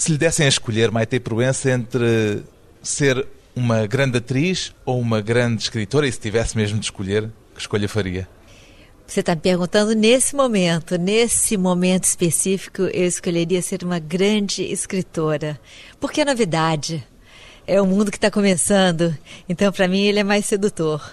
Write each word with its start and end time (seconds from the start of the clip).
Se 0.00 0.12
lhe 0.12 0.16
dessem 0.16 0.46
a 0.46 0.48
escolher, 0.48 0.90
Maite 0.90 1.20
Proença, 1.20 1.70
entre 1.70 2.42
ser 2.82 3.26
uma 3.54 3.86
grande 3.86 4.16
atriz 4.16 4.74
ou 4.82 4.98
uma 4.98 5.20
grande 5.20 5.64
escritora, 5.64 6.08
e 6.08 6.12
se 6.12 6.18
tivesse 6.18 6.56
mesmo 6.56 6.78
de 6.78 6.86
escolher, 6.86 7.28
que 7.54 7.60
escolha 7.60 7.86
faria? 7.86 8.26
Você 9.06 9.20
está 9.20 9.34
me 9.34 9.42
perguntando 9.42 9.92
nesse 9.94 10.34
momento, 10.34 10.96
nesse 10.96 11.58
momento 11.58 12.04
específico, 12.04 12.80
eu 12.84 13.06
escolheria 13.06 13.60
ser 13.60 13.84
uma 13.84 13.98
grande 13.98 14.62
escritora. 14.62 15.60
Porque 16.00 16.22
é 16.22 16.24
novidade. 16.24 17.06
É 17.66 17.78
o 17.78 17.84
mundo 17.84 18.10
que 18.10 18.16
está 18.16 18.30
começando. 18.30 19.14
Então, 19.50 19.70
para 19.70 19.86
mim, 19.86 20.00
ele 20.00 20.20
é 20.20 20.24
mais 20.24 20.46
sedutor. 20.46 21.12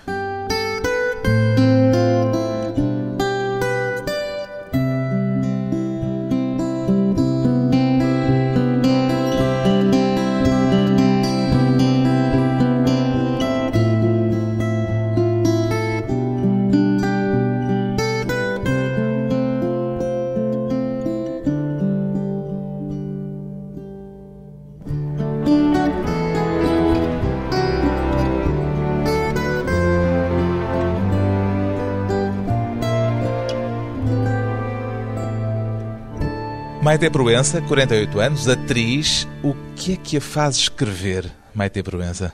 Maite 36.87 37.09
Proença, 37.09 37.61
48 37.61 38.17
anos, 38.17 38.47
atriz. 38.47 39.27
O 39.43 39.53
que 39.75 39.91
é 39.91 39.97
que 39.97 40.15
a 40.15 40.21
faz 40.21 40.55
escrever, 40.55 41.29
Maite 41.53 41.83
Proença? 41.83 42.33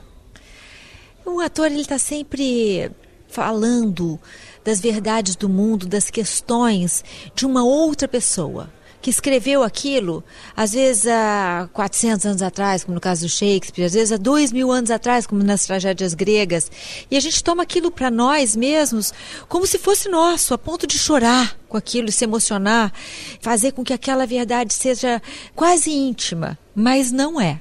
O 1.26 1.40
ator 1.40 1.66
ele 1.66 1.80
está 1.80 1.98
sempre 1.98 2.88
falando 3.26 4.16
das 4.64 4.80
verdades 4.80 5.34
do 5.34 5.48
mundo, 5.48 5.88
das 5.88 6.08
questões 6.08 7.04
de 7.34 7.44
uma 7.44 7.64
outra 7.64 8.06
pessoa 8.06 8.70
que 9.04 9.10
escreveu 9.10 9.62
aquilo, 9.62 10.24
às 10.56 10.72
vezes 10.72 11.06
há 11.06 11.68
400 11.74 12.24
anos 12.24 12.40
atrás, 12.40 12.84
como 12.84 12.94
no 12.94 13.00
caso 13.02 13.26
do 13.26 13.28
Shakespeare, 13.28 13.84
às 13.84 13.92
vezes 13.92 14.12
há 14.12 14.16
dois 14.16 14.50
mil 14.50 14.72
anos 14.72 14.90
atrás, 14.90 15.26
como 15.26 15.42
nas 15.42 15.66
tragédias 15.66 16.14
gregas, 16.14 16.70
e 17.10 17.14
a 17.18 17.20
gente 17.20 17.44
toma 17.44 17.64
aquilo 17.64 17.90
para 17.90 18.10
nós 18.10 18.56
mesmos 18.56 19.12
como 19.46 19.66
se 19.66 19.78
fosse 19.78 20.08
nosso, 20.08 20.54
a 20.54 20.58
ponto 20.58 20.86
de 20.86 20.98
chorar 20.98 21.54
com 21.68 21.76
aquilo, 21.76 22.10
se 22.10 22.24
emocionar, 22.24 22.94
fazer 23.42 23.72
com 23.72 23.84
que 23.84 23.92
aquela 23.92 24.26
verdade 24.26 24.72
seja 24.72 25.20
quase 25.54 25.90
íntima, 25.90 26.58
mas 26.74 27.12
não 27.12 27.38
é. 27.38 27.60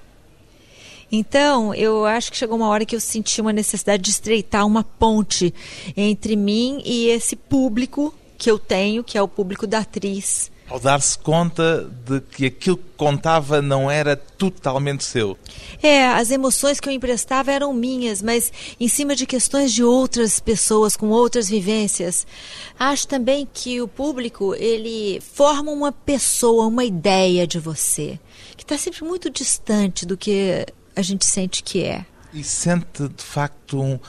Então, 1.11 1.75
eu 1.75 2.05
acho 2.05 2.31
que 2.31 2.37
chegou 2.37 2.55
uma 2.55 2.69
hora 2.69 2.85
que 2.85 2.95
eu 2.95 3.01
senti 3.01 3.41
uma 3.41 3.51
necessidade 3.51 4.01
de 4.01 4.11
estreitar 4.11 4.65
uma 4.65 4.85
ponte 4.85 5.53
entre 5.97 6.37
mim 6.37 6.81
e 6.85 7.09
esse 7.09 7.35
público 7.35 8.15
que 8.37 8.49
eu 8.49 8.57
tenho, 8.57 9.03
que 9.03 9.17
é 9.17 9.21
o 9.21 9.27
público 9.27 9.67
da 9.67 9.79
atriz 9.79 10.52
ao 10.73 10.79
dar-se 10.79 11.15
conta 11.19 11.87
de 12.03 12.19
que 12.19 12.47
aquilo 12.47 12.77
que 12.77 12.83
contava 12.97 13.61
não 13.61 13.91
era 13.91 14.15
totalmente 14.15 15.03
seu. 15.03 15.37
É, 15.83 16.07
as 16.07 16.31
emoções 16.31 16.79
que 16.79 16.89
eu 16.89 16.93
emprestava 16.93 17.51
eram 17.51 17.71
minhas, 17.71 18.23
mas 18.23 18.51
em 18.79 18.87
cima 18.87 19.15
de 19.15 19.27
questões 19.27 19.71
de 19.71 19.83
outras 19.83 20.39
pessoas 20.39 20.97
com 20.97 21.09
outras 21.09 21.47
vivências. 21.47 22.25
Acho 22.79 23.07
também 23.07 23.47
que 23.53 23.81
o 23.81 23.87
público, 23.87 24.55
ele 24.55 25.21
forma 25.21 25.71
uma 25.71 25.91
pessoa, 25.91 26.65
uma 26.65 26.83
ideia 26.83 27.45
de 27.45 27.59
você, 27.59 28.19
que 28.57 28.63
está 28.63 28.75
sempre 28.75 29.03
muito 29.03 29.29
distante 29.29 30.07
do 30.07 30.17
que 30.17 30.65
a 30.95 31.03
gente 31.03 31.23
sente 31.23 31.61
que 31.61 31.83
é. 31.83 32.03
E 32.33 32.43
sente, 32.43 33.09
de 33.15 33.23
facto, 33.23 33.79
um, 33.79 33.99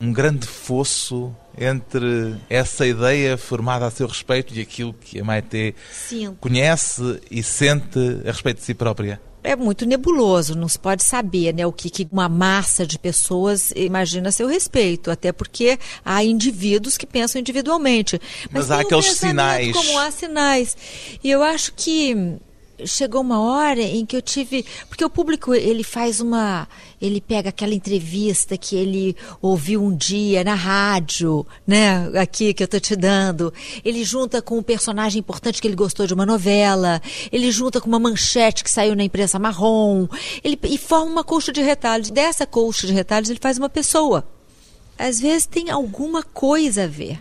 um 0.00 0.12
grande 0.12 0.46
fosso 0.46 1.34
entre 1.56 2.36
essa 2.48 2.86
ideia 2.86 3.36
formada 3.36 3.86
a 3.86 3.90
seu 3.90 4.06
respeito 4.06 4.54
e 4.54 4.60
aquilo 4.60 4.94
que 4.94 5.20
a 5.20 5.24
Maite 5.24 5.74
Sim. 5.92 6.36
conhece 6.40 7.20
e 7.30 7.42
sente 7.42 7.98
a 8.24 8.30
respeito 8.30 8.58
de 8.58 8.64
si 8.64 8.74
própria? 8.74 9.20
É 9.44 9.56
muito 9.56 9.84
nebuloso, 9.84 10.56
não 10.56 10.68
se 10.68 10.78
pode 10.78 11.02
saber 11.02 11.52
né, 11.52 11.66
o 11.66 11.72
que, 11.72 11.90
que 11.90 12.06
uma 12.12 12.28
massa 12.28 12.86
de 12.86 12.96
pessoas 12.96 13.72
imagina 13.74 14.28
a 14.28 14.32
seu 14.32 14.46
respeito, 14.46 15.10
até 15.10 15.32
porque 15.32 15.80
há 16.04 16.22
indivíduos 16.22 16.96
que 16.96 17.04
pensam 17.04 17.40
individualmente. 17.40 18.20
Mas, 18.52 18.68
Mas 18.68 18.70
há 18.70 18.80
aqueles 18.80 19.10
um 19.10 19.14
sinais. 19.14 19.72
Como 19.72 19.98
há 19.98 20.12
sinais. 20.12 20.76
E 21.24 21.28
eu 21.28 21.42
acho 21.42 21.72
que 21.74 22.38
chegou 22.84 23.20
uma 23.20 23.40
hora 23.40 23.80
em 23.80 24.04
que 24.04 24.16
eu 24.16 24.22
tive, 24.22 24.64
porque 24.88 25.04
o 25.04 25.10
público 25.10 25.54
ele 25.54 25.84
faz 25.84 26.20
uma, 26.20 26.68
ele 27.00 27.20
pega 27.20 27.50
aquela 27.50 27.74
entrevista 27.74 28.56
que 28.56 28.76
ele 28.76 29.16
ouviu 29.40 29.82
um 29.82 29.94
dia 29.94 30.42
na 30.44 30.54
rádio, 30.54 31.46
né, 31.66 32.10
aqui 32.18 32.52
que 32.54 32.62
eu 32.62 32.68
tô 32.68 32.80
te 32.80 32.96
dando, 32.96 33.52
ele 33.84 34.04
junta 34.04 34.42
com 34.42 34.58
um 34.58 34.62
personagem 34.62 35.20
importante 35.20 35.60
que 35.60 35.68
ele 35.68 35.76
gostou 35.76 36.06
de 36.06 36.14
uma 36.14 36.26
novela, 36.26 37.00
ele 37.30 37.50
junta 37.50 37.80
com 37.80 37.88
uma 37.88 37.98
manchete 37.98 38.64
que 38.64 38.70
saiu 38.70 38.96
na 38.96 39.04
imprensa 39.04 39.38
marrom, 39.38 40.06
ele 40.42 40.58
e 40.64 40.78
forma 40.78 41.10
uma 41.10 41.24
colcha 41.24 41.52
de 41.52 41.60
retalhos. 41.60 42.10
Dessa 42.10 42.46
colcha 42.46 42.86
de 42.86 42.92
retalhos 42.92 43.30
ele 43.30 43.38
faz 43.40 43.58
uma 43.58 43.68
pessoa. 43.68 44.26
Às 44.98 45.20
vezes 45.20 45.46
tem 45.46 45.70
alguma 45.70 46.22
coisa 46.22 46.84
a 46.84 46.86
ver, 46.86 47.18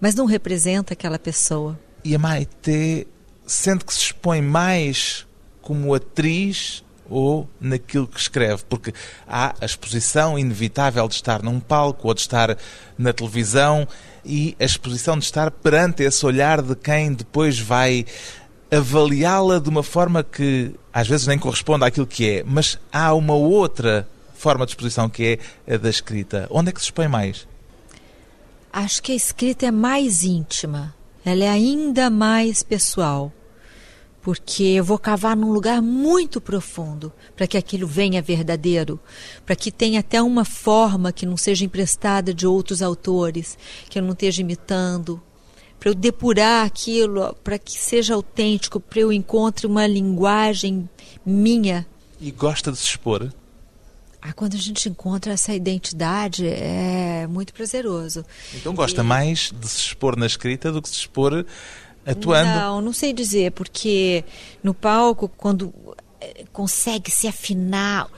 mas 0.00 0.14
não 0.14 0.26
representa 0.26 0.92
aquela 0.92 1.18
pessoa. 1.18 1.78
E 2.04 2.14
a 2.14 2.18
Maite 2.18 3.06
sente 3.46 3.84
que 3.84 3.94
se 3.94 4.00
expõe 4.00 4.42
mais 4.42 5.26
como 5.62 5.94
atriz 5.94 6.84
ou 7.08 7.48
naquilo 7.60 8.06
que 8.06 8.18
escreve, 8.18 8.64
porque 8.68 8.92
há 9.26 9.54
a 9.60 9.64
exposição 9.64 10.38
inevitável 10.38 11.06
de 11.08 11.14
estar 11.14 11.42
num 11.42 11.60
palco 11.60 12.08
ou 12.08 12.14
de 12.14 12.20
estar 12.20 12.56
na 12.98 13.12
televisão 13.12 13.86
e 14.24 14.56
a 14.58 14.64
exposição 14.64 15.16
de 15.18 15.24
estar 15.24 15.50
perante 15.50 16.02
esse 16.02 16.26
olhar 16.26 16.60
de 16.60 16.74
quem 16.74 17.12
depois 17.12 17.58
vai 17.58 18.04
avaliá-la 18.70 19.60
de 19.60 19.68
uma 19.68 19.82
forma 19.82 20.24
que 20.24 20.74
às 20.92 21.06
vezes 21.06 21.26
nem 21.26 21.38
corresponde 21.38 21.84
àquilo 21.84 22.06
que 22.06 22.28
é, 22.28 22.44
mas 22.44 22.78
há 22.92 23.14
uma 23.14 23.34
outra 23.34 24.08
forma 24.34 24.66
de 24.66 24.72
exposição 24.72 25.08
que 25.08 25.38
é 25.66 25.74
a 25.74 25.76
da 25.76 25.88
escrita. 25.88 26.46
Onde 26.50 26.70
é 26.70 26.72
que 26.72 26.80
se 26.80 26.86
expõe 26.86 27.08
mais? 27.08 27.46
Acho 28.72 29.02
que 29.02 29.12
a 29.12 29.14
escrita 29.14 29.66
é 29.66 29.70
mais 29.70 30.24
íntima, 30.24 30.94
ela 31.24 31.44
é 31.44 31.48
ainda 31.48 32.10
mais 32.10 32.62
pessoal 32.62 33.32
porque 34.26 34.64
eu 34.64 34.82
vou 34.82 34.98
cavar 34.98 35.36
num 35.36 35.52
lugar 35.52 35.80
muito 35.80 36.40
profundo 36.40 37.12
para 37.36 37.46
que 37.46 37.56
aquilo 37.56 37.86
venha 37.86 38.20
verdadeiro, 38.20 38.98
para 39.44 39.54
que 39.54 39.70
tenha 39.70 40.00
até 40.00 40.20
uma 40.20 40.44
forma 40.44 41.12
que 41.12 41.24
não 41.24 41.36
seja 41.36 41.64
emprestada 41.64 42.34
de 42.34 42.44
outros 42.44 42.82
autores, 42.82 43.56
que 43.88 44.00
eu 44.00 44.02
não 44.02 44.14
esteja 44.14 44.40
imitando, 44.40 45.22
para 45.78 45.90
eu 45.90 45.94
depurar 45.94 46.66
aquilo, 46.66 47.36
para 47.44 47.56
que 47.56 47.78
seja 47.78 48.14
autêntico, 48.14 48.80
para 48.80 48.98
eu 48.98 49.12
encontre 49.12 49.64
uma 49.64 49.86
linguagem 49.86 50.90
minha. 51.24 51.86
E 52.20 52.32
gosta 52.32 52.72
de 52.72 52.78
se 52.78 52.84
expor? 52.84 53.32
Ah, 54.20 54.32
quando 54.32 54.54
a 54.54 54.58
gente 54.58 54.88
encontra 54.88 55.34
essa 55.34 55.54
identidade 55.54 56.48
é 56.48 57.28
muito 57.28 57.54
prazeroso. 57.54 58.24
Então 58.52 58.74
gosta 58.74 59.02
e... 59.02 59.04
mais 59.04 59.52
de 59.56 59.68
se 59.68 59.86
expor 59.86 60.16
na 60.16 60.26
escrita 60.26 60.72
do 60.72 60.82
que 60.82 60.88
se 60.88 60.96
expor 60.96 61.46
atuando? 62.06 62.50
Não, 62.50 62.80
não 62.80 62.92
sei 62.92 63.12
dizer, 63.12 63.52
porque 63.52 64.24
no 64.62 64.72
palco, 64.72 65.28
quando 65.28 65.74
eh, 66.20 66.44
consegue 66.52 67.10
se 67.10 67.26
afinar, 67.26 68.08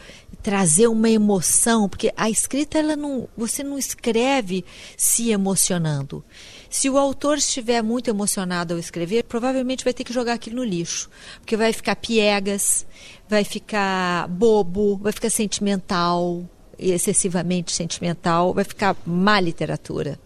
trazer 0.43 0.87
uma 0.87 1.11
emoção, 1.11 1.89
porque 1.89 2.13
a 2.17 2.31
escrita 2.31 2.79
ela 2.79 2.95
não, 2.95 3.29
você 3.37 3.63
não 3.63 3.79
escreve 3.79 4.65
se 4.97 5.31
emocionando. 5.31 6.25
Se 6.71 6.89
o 6.89 6.99
autor 6.99 7.39
estiver 7.39 7.83
muito 7.83 8.09
emocionado 8.09 8.75
ao 8.75 8.81
escrever, 8.81 9.25
provavelmente 9.25 9.85
vai 9.85 9.93
ter 9.93 10.05
que 10.05 10.13
jogar 10.13 10.35
aquilo 10.35 10.57
no 10.57 10.65
lixo, 10.65 11.11
porque 11.41 11.57
vai 11.57 11.73
ficar 11.73 11.97
piegas, 11.97 12.87
vai 13.29 13.43
ficar 13.43 14.29
bobo, 14.29 14.99
vai 14.99 15.13
ficar 15.13 15.31
sentimental, 15.31 16.45
excessivamente 16.79 17.73
sentimental, 17.73 18.55
vai 18.55 18.65
ficar 18.65 18.97
má 19.05 19.41
literatura. 19.41 20.21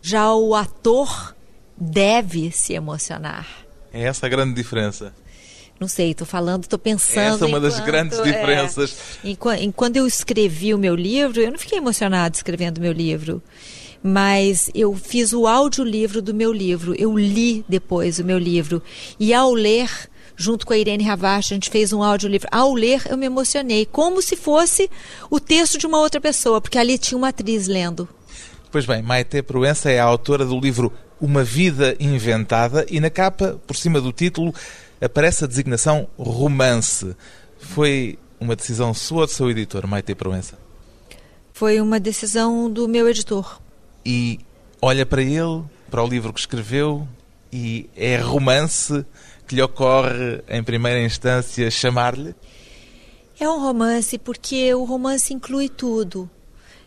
Já 0.00 0.32
o 0.34 0.54
ator 0.54 1.34
deve 1.80 2.50
se 2.52 2.74
emocionar. 2.74 3.46
É 3.92 4.02
essa 4.02 4.26
a 4.26 4.28
grande 4.28 4.54
diferença. 4.54 5.14
Não 5.80 5.88
sei, 5.88 6.10
estou 6.10 6.26
falando, 6.26 6.64
estou 6.64 6.78
pensando. 6.78 7.36
Essa 7.36 7.44
é 7.44 7.48
uma 7.48 7.56
enquanto, 7.56 7.62
das 7.62 7.80
grandes 7.80 8.18
é, 8.18 8.22
diferenças. 8.22 8.96
enquanto 9.24 9.96
eu 9.96 10.06
escrevi 10.06 10.74
o 10.74 10.78
meu 10.78 10.94
livro, 10.94 11.40
eu 11.40 11.50
não 11.50 11.58
fiquei 11.58 11.78
emocionada 11.78 12.36
escrevendo 12.36 12.76
o 12.76 12.80
meu 12.82 12.92
livro. 12.92 13.42
Mas 14.02 14.70
eu 14.74 14.94
fiz 14.94 15.32
o 15.32 15.46
audiolivro 15.46 16.20
do 16.20 16.34
meu 16.34 16.52
livro. 16.52 16.94
Eu 16.98 17.16
li 17.18 17.64
depois 17.66 18.18
o 18.18 18.24
meu 18.24 18.38
livro. 18.38 18.82
E 19.18 19.32
ao 19.32 19.52
ler, 19.52 19.90
junto 20.36 20.66
com 20.66 20.74
a 20.74 20.78
Irene 20.78 21.04
Ravache, 21.04 21.54
a 21.54 21.56
gente 21.56 21.70
fez 21.70 21.94
um 21.94 22.02
audiolivro. 22.02 22.48
Ao 22.52 22.74
ler, 22.74 23.02
eu 23.08 23.16
me 23.16 23.26
emocionei, 23.26 23.86
como 23.86 24.20
se 24.20 24.36
fosse 24.36 24.90
o 25.30 25.40
texto 25.40 25.78
de 25.78 25.86
uma 25.86 25.98
outra 25.98 26.20
pessoa, 26.20 26.60
porque 26.60 26.78
ali 26.78 26.98
tinha 26.98 27.16
uma 27.16 27.28
atriz 27.28 27.66
lendo. 27.66 28.06
Pois 28.70 28.84
bem, 28.84 29.02
Maite 29.02 29.42
Proença 29.42 29.90
é 29.90 29.98
a 29.98 30.04
autora 30.04 30.44
do 30.44 30.60
livro 30.60 30.92
uma 31.20 31.44
Vida 31.44 31.96
Inventada 32.00 32.86
e 32.88 33.00
na 33.00 33.10
capa, 33.10 33.60
por 33.66 33.76
cima 33.76 34.00
do 34.00 34.12
título, 34.12 34.54
aparece 35.00 35.44
a 35.44 35.46
designação 35.46 36.08
romance. 36.18 37.14
Foi 37.58 38.18
uma 38.40 38.56
decisão 38.56 38.94
sua 38.94 39.22
ou 39.22 39.26
do 39.26 39.32
seu 39.32 39.50
editor, 39.50 39.86
Maite 39.86 40.14
Proença? 40.14 40.58
Foi 41.52 41.80
uma 41.80 42.00
decisão 42.00 42.70
do 42.70 42.88
meu 42.88 43.08
editor. 43.08 43.60
E 44.04 44.40
olha 44.80 45.04
para 45.04 45.22
ele, 45.22 45.62
para 45.90 46.02
o 46.02 46.06
livro 46.06 46.32
que 46.32 46.40
escreveu, 46.40 47.06
e 47.52 47.90
é 47.96 48.16
romance 48.16 49.04
que 49.46 49.56
lhe 49.56 49.62
ocorre, 49.62 50.42
em 50.48 50.62
primeira 50.62 51.02
instância, 51.02 51.70
chamar-lhe? 51.70 52.34
É 53.38 53.48
um 53.48 53.60
romance 53.60 54.16
porque 54.18 54.72
o 54.74 54.84
romance 54.84 55.34
inclui 55.34 55.68
tudo. 55.68 56.30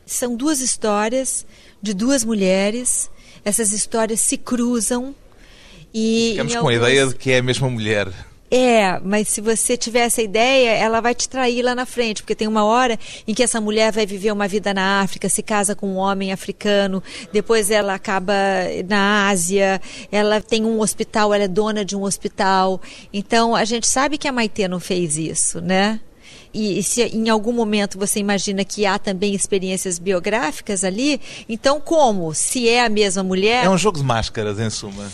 São 0.05 0.35
duas 0.35 0.59
histórias 0.59 1.45
de 1.81 1.93
duas 1.93 2.23
mulheres. 2.23 3.09
Essas 3.45 3.71
histórias 3.71 4.21
se 4.21 4.37
cruzam 4.37 5.15
e 5.93 6.29
ficamos 6.31 6.53
com 6.53 6.59
alguns... 6.59 6.71
a 6.71 6.75
ideia 6.75 7.07
de 7.07 7.15
que 7.15 7.31
é 7.31 7.37
a 7.37 7.43
mesma 7.43 7.69
mulher. 7.69 8.07
É, 8.55 8.99
mas 9.03 9.29
se 9.29 9.41
você 9.41 9.75
tiver 9.75 10.01
essa 10.01 10.21
ideia, 10.21 10.69
ela 10.75 11.01
vai 11.01 11.15
te 11.15 11.27
trair 11.27 11.63
lá 11.63 11.73
na 11.73 11.87
frente, 11.87 12.21
porque 12.21 12.35
tem 12.35 12.47
uma 12.47 12.63
hora 12.63 12.99
em 13.27 13.33
que 13.33 13.41
essa 13.41 13.59
mulher 13.59 13.91
vai 13.91 14.05
viver 14.05 14.31
uma 14.31 14.47
vida 14.47 14.75
na 14.75 15.01
África, 15.01 15.27
se 15.27 15.41
casa 15.41 15.73
com 15.73 15.87
um 15.87 15.95
homem 15.95 16.31
africano, 16.31 17.01
depois 17.31 17.71
ela 17.71 17.95
acaba 17.95 18.35
na 18.87 19.27
Ásia, 19.27 19.81
ela 20.11 20.39
tem 20.39 20.65
um 20.65 20.79
hospital, 20.81 21.33
ela 21.33 21.45
é 21.45 21.47
dona 21.47 21.83
de 21.83 21.95
um 21.95 22.03
hospital. 22.03 22.79
Então 23.11 23.55
a 23.55 23.65
gente 23.65 23.87
sabe 23.87 24.19
que 24.19 24.27
a 24.27 24.31
Maitê 24.31 24.67
não 24.67 24.79
fez 24.79 25.17
isso, 25.17 25.59
né? 25.59 25.99
E 26.53 26.83
se 26.83 27.01
em 27.01 27.29
algum 27.29 27.51
momento 27.51 27.97
você 27.97 28.19
imagina 28.19 28.63
que 28.63 28.85
há 28.85 28.99
também 28.99 29.33
experiências 29.33 29.97
biográficas 29.97 30.83
ali, 30.83 31.19
então 31.49 31.81
como? 31.81 32.33
Se 32.33 32.69
é 32.69 32.85
a 32.85 32.89
mesma 32.89 33.23
mulher. 33.23 33.65
É 33.65 33.69
um 33.69 33.77
jogo 33.77 33.97
de 33.97 34.03
máscaras, 34.03 34.59
em 34.59 34.69
suma. 34.69 35.11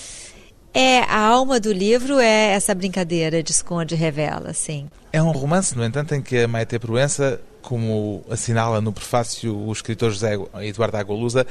É, 0.73 0.99
a 0.99 1.19
alma 1.19 1.59
do 1.59 1.71
livro 1.71 2.19
é 2.19 2.51
essa 2.51 2.75
brincadeira 2.75 3.41
de 3.41 3.51
esconde 3.51 3.95
e 3.95 3.97
revela, 3.97 4.53
sim. 4.53 4.87
É 5.11 5.21
um 5.21 5.31
romance, 5.31 5.75
no 5.75 5.83
entanto, 5.83 6.13
em 6.13 6.21
que 6.21 6.37
a 6.37 6.47
Maite 6.47 6.77
Proença, 6.77 7.41
como 7.61 8.23
assinala 8.29 8.79
no 8.79 8.93
prefácio 8.93 9.55
o 9.57 9.71
escritor 9.71 10.11
José 10.11 10.37
Eduardo 10.61 10.97
Agualusa, 10.97 11.47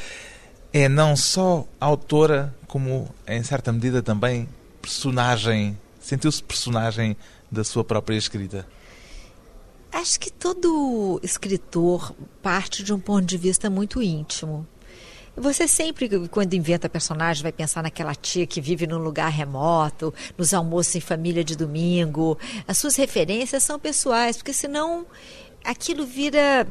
é 0.73 0.88
não 0.88 1.17
só 1.17 1.67
autora, 1.81 2.55
como, 2.69 3.08
em 3.26 3.43
certa 3.43 3.73
medida, 3.73 4.02
também 4.02 4.49
personagem, 4.81 5.76
sentiu-se 6.00 6.43
personagem 6.43 7.17
da 7.50 7.64
sua 7.64 7.82
própria 7.82 8.17
escrita. 8.17 8.67
Acho 9.90 10.20
que 10.20 10.31
todo 10.31 11.19
escritor 11.23 12.14
parte 12.43 12.82
de 12.82 12.93
um 12.93 13.00
ponto 13.00 13.25
de 13.25 13.37
vista 13.37 13.70
muito 13.70 14.02
íntimo. 14.02 14.67
Você 15.40 15.69
sempre, 15.69 16.29
quando 16.29 16.55
inventa 16.55 16.88
personagem, 16.88 17.43
vai 17.44 17.52
pensar 17.52 17.82
naquela 17.82 18.14
tia 18.14 18.46
que 18.46 18.61
vive 18.61 18.87
num 18.87 18.99
lugar 18.99 19.31
remoto, 19.31 20.12
nos 20.37 20.52
almoços 20.52 20.96
em 20.96 21.00
família 21.00 21.44
de 21.44 21.56
domingo. 21.56 22.37
As 22.67 22.76
suas 22.79 22.96
referências 22.96 23.62
são 23.62 23.79
pessoais, 23.79 24.37
porque 24.37 24.52
senão 24.52 25.06
aquilo 25.64 26.05
vira. 26.05 26.67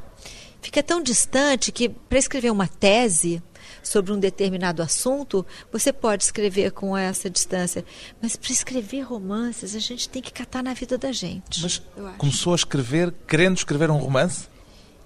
fica 0.62 0.84
tão 0.84 1.02
distante 1.02 1.72
que 1.72 1.88
para 1.88 2.20
escrever 2.20 2.52
uma 2.52 2.68
tese 2.68 3.42
sobre 3.88 4.12
um 4.12 4.20
determinado 4.20 4.82
assunto, 4.82 5.46
você 5.72 5.92
pode 5.92 6.24
escrever 6.24 6.72
com 6.72 6.96
essa 6.96 7.30
distância. 7.30 7.84
Mas 8.22 8.36
para 8.36 8.52
escrever 8.52 9.02
romances, 9.02 9.76
a 9.76 9.80
gente 9.80 10.10
tem 10.10 10.22
que 10.22 10.32
catar 10.32 10.64
na 10.64 10.74
vida 10.74 10.98
da 10.98 11.12
gente. 11.12 11.62
Mas 11.62 11.82
começou 12.18 12.54
a 12.54 12.56
escrever 12.56 13.14
querendo 13.28 13.58
escrever 13.58 13.90
um 13.90 13.98
romance? 13.98 14.48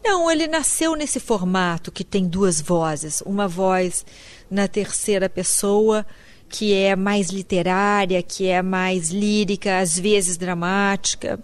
Não, 0.04 0.30
ele 0.31 0.48
nasceu 0.48 0.95
nesse 0.95 1.19
formato 1.19 1.92
que 1.92 2.04
tem 2.04 2.28
duas 2.28 2.60
vozes. 2.60 3.22
Uma 3.22 3.48
voz 3.48 4.04
na 4.50 4.68
terceira 4.68 5.30
pessoa, 5.30 6.06
que 6.50 6.74
é 6.74 6.95
mais 6.95 7.30
literária, 7.30 8.22
que 8.24 8.48
é 8.48 8.62
mais 8.62 9.12
lírica, 9.12 9.80
às 9.80 9.98
vezes 9.98 10.38
dramática 10.38 11.39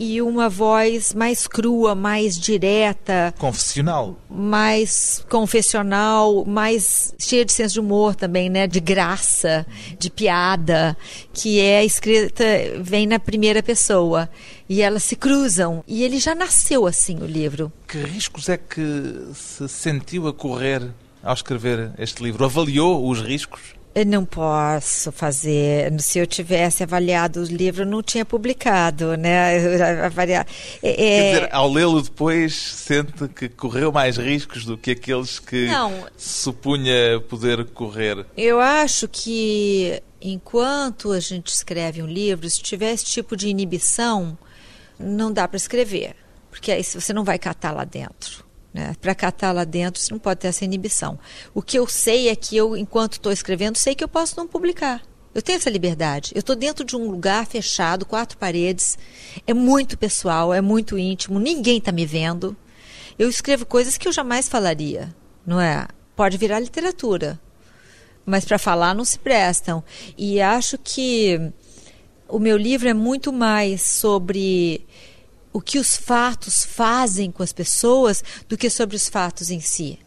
e 0.00 0.22
uma 0.22 0.48
voz 0.48 1.12
mais 1.12 1.46
crua, 1.46 1.94
mais 1.94 2.38
direta. 2.38 3.34
Confessional. 3.38 4.16
Mais 4.30 5.22
confessional, 5.28 6.42
mais 6.46 7.14
cheia 7.18 7.44
de 7.44 7.52
senso 7.52 7.74
de 7.74 7.80
humor 7.80 8.14
também, 8.14 8.48
né? 8.48 8.66
De 8.66 8.80
graça, 8.80 9.66
de 9.98 10.08
piada, 10.08 10.96
que 11.34 11.60
é 11.60 11.84
escrita, 11.84 12.44
vem 12.80 13.06
na 13.06 13.20
primeira 13.20 13.62
pessoa. 13.62 14.30
E 14.66 14.80
elas 14.80 15.02
se 15.02 15.16
cruzam. 15.16 15.84
E 15.86 16.02
ele 16.02 16.18
já 16.18 16.34
nasceu 16.34 16.86
assim, 16.86 17.18
o 17.18 17.26
livro. 17.26 17.70
Que 17.86 17.98
riscos 17.98 18.48
é 18.48 18.56
que 18.56 19.28
se 19.34 19.68
sentiu 19.68 20.26
a 20.28 20.32
correr 20.32 20.82
ao 21.22 21.34
escrever 21.34 21.92
este 21.98 22.22
livro? 22.22 22.46
Avaliou 22.46 23.06
os 23.06 23.20
riscos? 23.20 23.78
Eu 23.92 24.06
não 24.06 24.24
posso 24.24 25.10
fazer. 25.10 25.92
Se 26.00 26.18
eu 26.20 26.26
tivesse 26.26 26.82
avaliado 26.84 27.40
o 27.40 27.44
livro, 27.44 27.84
não 27.84 28.02
tinha 28.02 28.24
publicado, 28.24 29.16
né? 29.16 30.04
Avaliar. 30.06 30.46
É, 30.80 30.94
Quer 30.94 31.34
dizer, 31.34 31.48
ao 31.54 31.68
lê-lo 31.70 32.00
depois, 32.00 32.54
sente 32.54 33.26
que 33.28 33.48
correu 33.48 33.90
mais 33.90 34.16
riscos 34.16 34.64
do 34.64 34.78
que 34.78 34.92
aqueles 34.92 35.40
que 35.40 35.66
não. 35.66 36.06
supunha 36.16 37.20
poder 37.28 37.64
correr? 37.70 38.24
Eu 38.36 38.60
acho 38.60 39.08
que 39.08 40.00
enquanto 40.20 41.10
a 41.10 41.18
gente 41.18 41.48
escreve 41.48 42.00
um 42.00 42.06
livro, 42.06 42.48
se 42.48 42.62
tiver 42.62 42.92
esse 42.92 43.06
tipo 43.06 43.36
de 43.36 43.48
inibição, 43.48 44.38
não 44.98 45.32
dá 45.32 45.48
para 45.48 45.56
escrever, 45.56 46.14
porque 46.48 46.70
aí 46.70 46.84
você 46.84 47.12
não 47.12 47.24
vai 47.24 47.38
catar 47.38 47.72
lá 47.72 47.84
dentro. 47.84 48.44
Né? 48.72 48.94
Para 49.00 49.14
catar 49.14 49.52
lá 49.52 49.64
dentro, 49.64 50.00
você 50.00 50.12
não 50.12 50.18
pode 50.18 50.40
ter 50.40 50.48
essa 50.48 50.64
inibição. 50.64 51.18
O 51.52 51.60
que 51.60 51.78
eu 51.78 51.86
sei 51.86 52.28
é 52.28 52.36
que 52.36 52.56
eu, 52.56 52.76
enquanto 52.76 53.14
estou 53.14 53.32
escrevendo, 53.32 53.76
sei 53.76 53.94
que 53.94 54.04
eu 54.04 54.08
posso 54.08 54.36
não 54.36 54.46
publicar. 54.46 55.02
Eu 55.34 55.42
tenho 55.42 55.56
essa 55.56 55.70
liberdade. 55.70 56.32
Eu 56.34 56.40
estou 56.40 56.56
dentro 56.56 56.84
de 56.84 56.96
um 56.96 57.08
lugar 57.08 57.46
fechado, 57.46 58.04
quatro 58.04 58.36
paredes. 58.36 58.98
É 59.46 59.54
muito 59.54 59.96
pessoal, 59.96 60.52
é 60.52 60.60
muito 60.60 60.98
íntimo, 60.98 61.38
ninguém 61.38 61.78
está 61.78 61.92
me 61.92 62.04
vendo. 62.04 62.56
Eu 63.18 63.28
escrevo 63.28 63.66
coisas 63.66 63.96
que 63.96 64.08
eu 64.08 64.12
jamais 64.12 64.48
falaria, 64.48 65.14
não 65.46 65.60
é? 65.60 65.86
Pode 66.16 66.36
virar 66.36 66.58
literatura, 66.58 67.40
mas 68.24 68.44
para 68.44 68.58
falar 68.58 68.94
não 68.94 69.04
se 69.04 69.18
prestam. 69.18 69.84
E 70.16 70.40
acho 70.40 70.78
que 70.78 71.52
o 72.28 72.38
meu 72.38 72.56
livro 72.56 72.88
é 72.88 72.94
muito 72.94 73.32
mais 73.32 73.82
sobre 73.82 74.86
o 75.52 75.60
que 75.60 75.78
os 75.78 75.96
fatos 75.96 76.64
fazem 76.64 77.30
com 77.30 77.42
as 77.42 77.52
pessoas 77.52 78.22
do 78.48 78.56
que 78.56 78.70
sobre 78.70 78.96
os 78.96 79.08
fatos 79.08 79.50
em 79.50 79.60
si. 79.60 79.98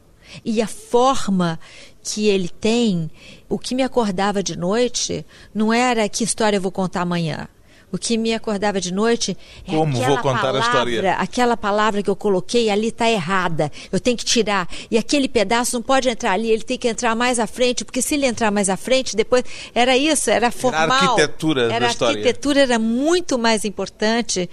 E 0.43 0.61
a 0.61 0.67
forma 0.67 1.59
que 2.01 2.27
ele 2.27 2.49
tem, 2.49 3.09
o 3.47 3.59
que 3.59 3.75
me 3.75 3.83
acordava 3.83 4.41
de 4.41 4.57
noite, 4.57 5.25
não 5.53 5.71
era 5.71 6.07
que 6.09 6.23
história 6.23 6.57
eu 6.57 6.61
vou 6.61 6.71
contar 6.71 7.01
amanhã. 7.01 7.47
O 7.93 7.97
que 7.99 8.17
me 8.17 8.33
acordava 8.33 8.81
de 8.81 8.91
noite 8.91 9.37
é 9.67 9.71
Como 9.71 9.95
aquela 9.95 10.07
vou 10.07 10.17
contar 10.17 10.39
palavra, 10.41 10.59
a 10.59 10.65
história? 10.65 11.13
aquela 11.13 11.55
palavra 11.55 12.01
que 12.01 12.09
eu 12.09 12.15
coloquei 12.15 12.71
ali 12.71 12.87
está 12.87 13.07
errada. 13.07 13.71
Eu 13.91 13.99
tenho 13.99 14.17
que 14.17 14.25
tirar. 14.25 14.67
E 14.89 14.97
aquele 14.97 15.29
pedaço 15.29 15.75
não 15.75 15.83
pode 15.83 16.09
entrar 16.09 16.31
ali, 16.31 16.49
ele 16.49 16.63
tem 16.63 16.75
que 16.75 16.87
entrar 16.87 17.15
mais 17.15 17.37
à 17.37 17.45
frente, 17.45 17.85
porque 17.85 18.01
se 18.01 18.15
ele 18.15 18.25
entrar 18.25 18.49
mais 18.49 18.67
à 18.67 18.75
frente, 18.75 19.15
depois 19.15 19.43
era 19.75 19.95
isso, 19.95 20.31
era 20.31 20.49
formal. 20.49 20.81
Era 20.81 20.93
a 20.93 21.03
arquitetura 21.03 21.61
era 21.71 21.85
da 21.85 21.91
história. 21.91 22.15
A 22.15 22.17
arquitetura 22.17 22.61
era 22.61 22.79
muito 22.79 23.37
mais 23.37 23.63
importante, 23.63 24.49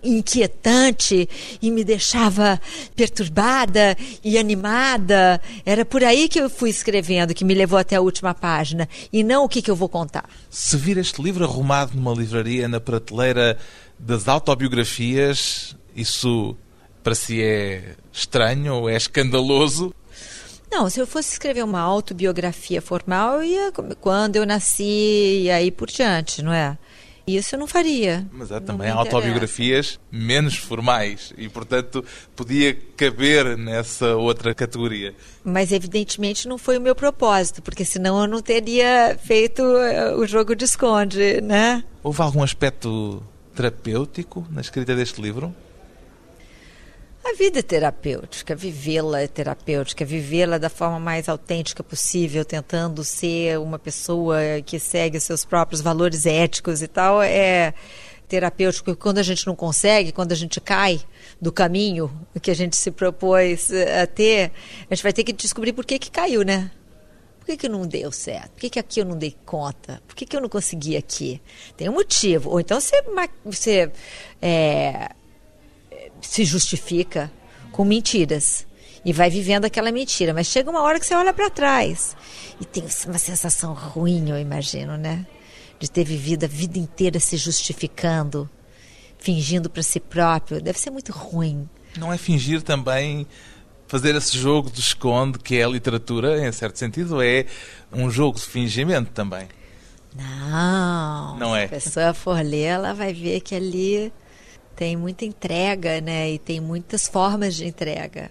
inquietante 0.00 1.28
e 1.60 1.72
me 1.72 1.82
deixava 1.82 2.60
perturbada 2.94 3.96
e 4.22 4.38
animada. 4.38 5.40
Era 5.66 5.84
por 5.84 6.04
aí 6.04 6.28
que 6.28 6.38
eu 6.38 6.48
fui 6.48 6.70
escrevendo, 6.70 7.34
que 7.34 7.44
me 7.44 7.54
levou 7.54 7.76
até 7.76 7.96
a 7.96 8.00
última 8.00 8.32
página, 8.34 8.88
e 9.12 9.24
não 9.24 9.44
o 9.44 9.48
que, 9.48 9.60
que 9.60 9.70
eu 9.70 9.74
vou 9.74 9.88
contar. 9.88 10.28
Se 10.48 10.76
vir 10.76 10.96
este 10.98 11.20
livro 11.20 11.42
arrumado 11.42 11.96
numa 11.96 12.14
livraria 12.14 12.68
na 12.68 12.83
prateleira 12.84 13.58
das 13.98 14.28
autobiografias, 14.28 15.74
isso 15.96 16.56
para 17.02 17.14
si 17.14 17.42
é 17.42 17.96
estranho 18.12 18.74
ou 18.74 18.88
é 18.88 18.96
escandaloso? 18.96 19.94
Não, 20.70 20.90
se 20.90 21.00
eu 21.00 21.06
fosse 21.06 21.32
escrever 21.32 21.62
uma 21.62 21.80
autobiografia 21.80 22.82
formal, 22.82 23.36
eu 23.36 23.44
ia 23.44 23.72
quando 24.00 24.36
eu 24.36 24.46
nasci 24.46 25.42
e 25.42 25.50
aí 25.50 25.70
por 25.70 25.88
diante, 25.88 26.42
não 26.42 26.52
é? 26.52 26.76
Isso 27.26 27.54
eu 27.54 27.58
não 27.58 27.66
faria. 27.66 28.26
Mas 28.30 28.52
há 28.52 28.60
também 28.60 28.90
autobiografias 28.90 29.98
menos 30.12 30.56
formais 30.56 31.32
e, 31.38 31.48
portanto, 31.48 32.04
podia 32.36 32.74
caber 32.96 33.56
nessa 33.56 34.14
outra 34.16 34.54
categoria. 34.54 35.14
Mas, 35.42 35.72
evidentemente, 35.72 36.46
não 36.46 36.58
foi 36.58 36.76
o 36.76 36.80
meu 36.80 36.94
propósito, 36.94 37.62
porque 37.62 37.84
senão 37.84 38.20
eu 38.20 38.26
não 38.26 38.42
teria 38.42 39.18
feito 39.22 39.62
eh, 39.62 40.14
o 40.14 40.26
jogo 40.26 40.54
de 40.54 40.64
esconde, 40.64 41.40
né? 41.40 41.82
Houve 42.02 42.20
algum 42.20 42.42
aspecto 42.42 43.22
terapêutico 43.54 44.46
na 44.50 44.60
escrita 44.60 44.94
deste 44.94 45.20
livro? 45.20 45.54
A 47.24 47.32
vida 47.32 47.60
é 47.60 47.62
terapêutica, 47.62 48.54
vivê-la 48.54 49.22
é 49.22 49.26
terapêutica, 49.26 50.04
vivê-la 50.04 50.58
da 50.58 50.68
forma 50.68 51.00
mais 51.00 51.26
autêntica 51.26 51.82
possível, 51.82 52.44
tentando 52.44 53.02
ser 53.02 53.58
uma 53.58 53.78
pessoa 53.78 54.38
que 54.64 54.78
segue 54.78 55.18
seus 55.18 55.42
próprios 55.42 55.80
valores 55.80 56.26
éticos 56.26 56.82
e 56.82 56.86
tal, 56.86 57.22
é 57.22 57.72
terapêutico. 58.28 58.94
Quando 58.94 59.18
a 59.18 59.22
gente 59.22 59.46
não 59.46 59.56
consegue, 59.56 60.12
quando 60.12 60.32
a 60.32 60.34
gente 60.34 60.60
cai 60.60 61.00
do 61.40 61.50
caminho 61.50 62.12
que 62.42 62.50
a 62.50 62.54
gente 62.54 62.76
se 62.76 62.90
propôs 62.90 63.70
a 63.72 64.06
ter, 64.06 64.52
a 64.90 64.94
gente 64.94 65.02
vai 65.02 65.12
ter 65.12 65.24
que 65.24 65.32
descobrir 65.32 65.72
por 65.72 65.86
que, 65.86 65.98
que 65.98 66.10
caiu, 66.10 66.42
né? 66.42 66.70
Por 67.40 67.46
que, 67.46 67.56
que 67.56 67.68
não 67.70 67.86
deu 67.86 68.12
certo? 68.12 68.50
Por 68.50 68.60
que, 68.60 68.70
que 68.70 68.78
aqui 68.78 69.00
eu 69.00 69.04
não 69.06 69.16
dei 69.16 69.34
conta? 69.46 70.02
Por 70.06 70.14
que, 70.14 70.26
que 70.26 70.36
eu 70.36 70.42
não 70.42 70.48
consegui 70.48 70.94
aqui? 70.94 71.40
Tem 71.74 71.88
um 71.88 71.92
motivo. 71.92 72.50
Ou 72.50 72.60
então 72.60 72.78
você, 72.78 73.02
você 73.44 73.92
é, 74.40 75.10
se 76.26 76.44
justifica 76.44 77.30
com 77.72 77.84
mentiras 77.84 78.66
e 79.04 79.12
vai 79.12 79.28
vivendo 79.28 79.64
aquela 79.64 79.92
mentira. 79.92 80.32
Mas 80.32 80.46
chega 80.46 80.70
uma 80.70 80.82
hora 80.82 80.98
que 80.98 81.06
você 81.06 81.14
olha 81.14 81.32
para 81.32 81.50
trás 81.50 82.16
e 82.60 82.64
tem 82.64 82.84
uma 83.06 83.18
sensação 83.18 83.74
ruim, 83.74 84.30
eu 84.30 84.38
imagino, 84.38 84.96
né? 84.96 85.26
De 85.78 85.90
ter 85.90 86.04
vivido 86.04 86.44
a 86.44 86.48
vida 86.48 86.78
inteira 86.78 87.20
se 87.20 87.36
justificando, 87.36 88.48
fingindo 89.18 89.68
para 89.68 89.82
si 89.82 90.00
próprio. 90.00 90.60
Deve 90.60 90.78
ser 90.78 90.90
muito 90.90 91.12
ruim. 91.12 91.68
Não 91.98 92.12
é 92.12 92.18
fingir 92.18 92.62
também 92.62 93.26
fazer 93.86 94.14
esse 94.14 94.36
jogo 94.36 94.70
de 94.70 94.80
esconde 94.80 95.38
que 95.38 95.56
é 95.56 95.64
a 95.64 95.68
literatura, 95.68 96.46
em 96.46 96.50
certo 96.50 96.78
sentido, 96.78 97.22
é 97.22 97.46
um 97.92 98.10
jogo 98.10 98.38
de 98.38 98.46
fingimento 98.46 99.10
também. 99.12 99.46
Não. 100.16 101.38
Não 101.38 101.56
é. 101.56 101.68
Se 101.68 101.74
a 101.74 101.80
pessoa 101.80 102.14
for 102.14 102.40
ler, 102.42 102.64
ela 102.64 102.92
vai 102.92 103.12
ver 103.12 103.40
que 103.40 103.54
ali 103.54 104.12
tem 104.74 104.96
muita 104.96 105.24
entrega, 105.24 106.00
né? 106.00 106.32
E 106.32 106.38
tem 106.38 106.60
muitas 106.60 107.06
formas 107.06 107.54
de 107.54 107.66
entrega. 107.66 108.30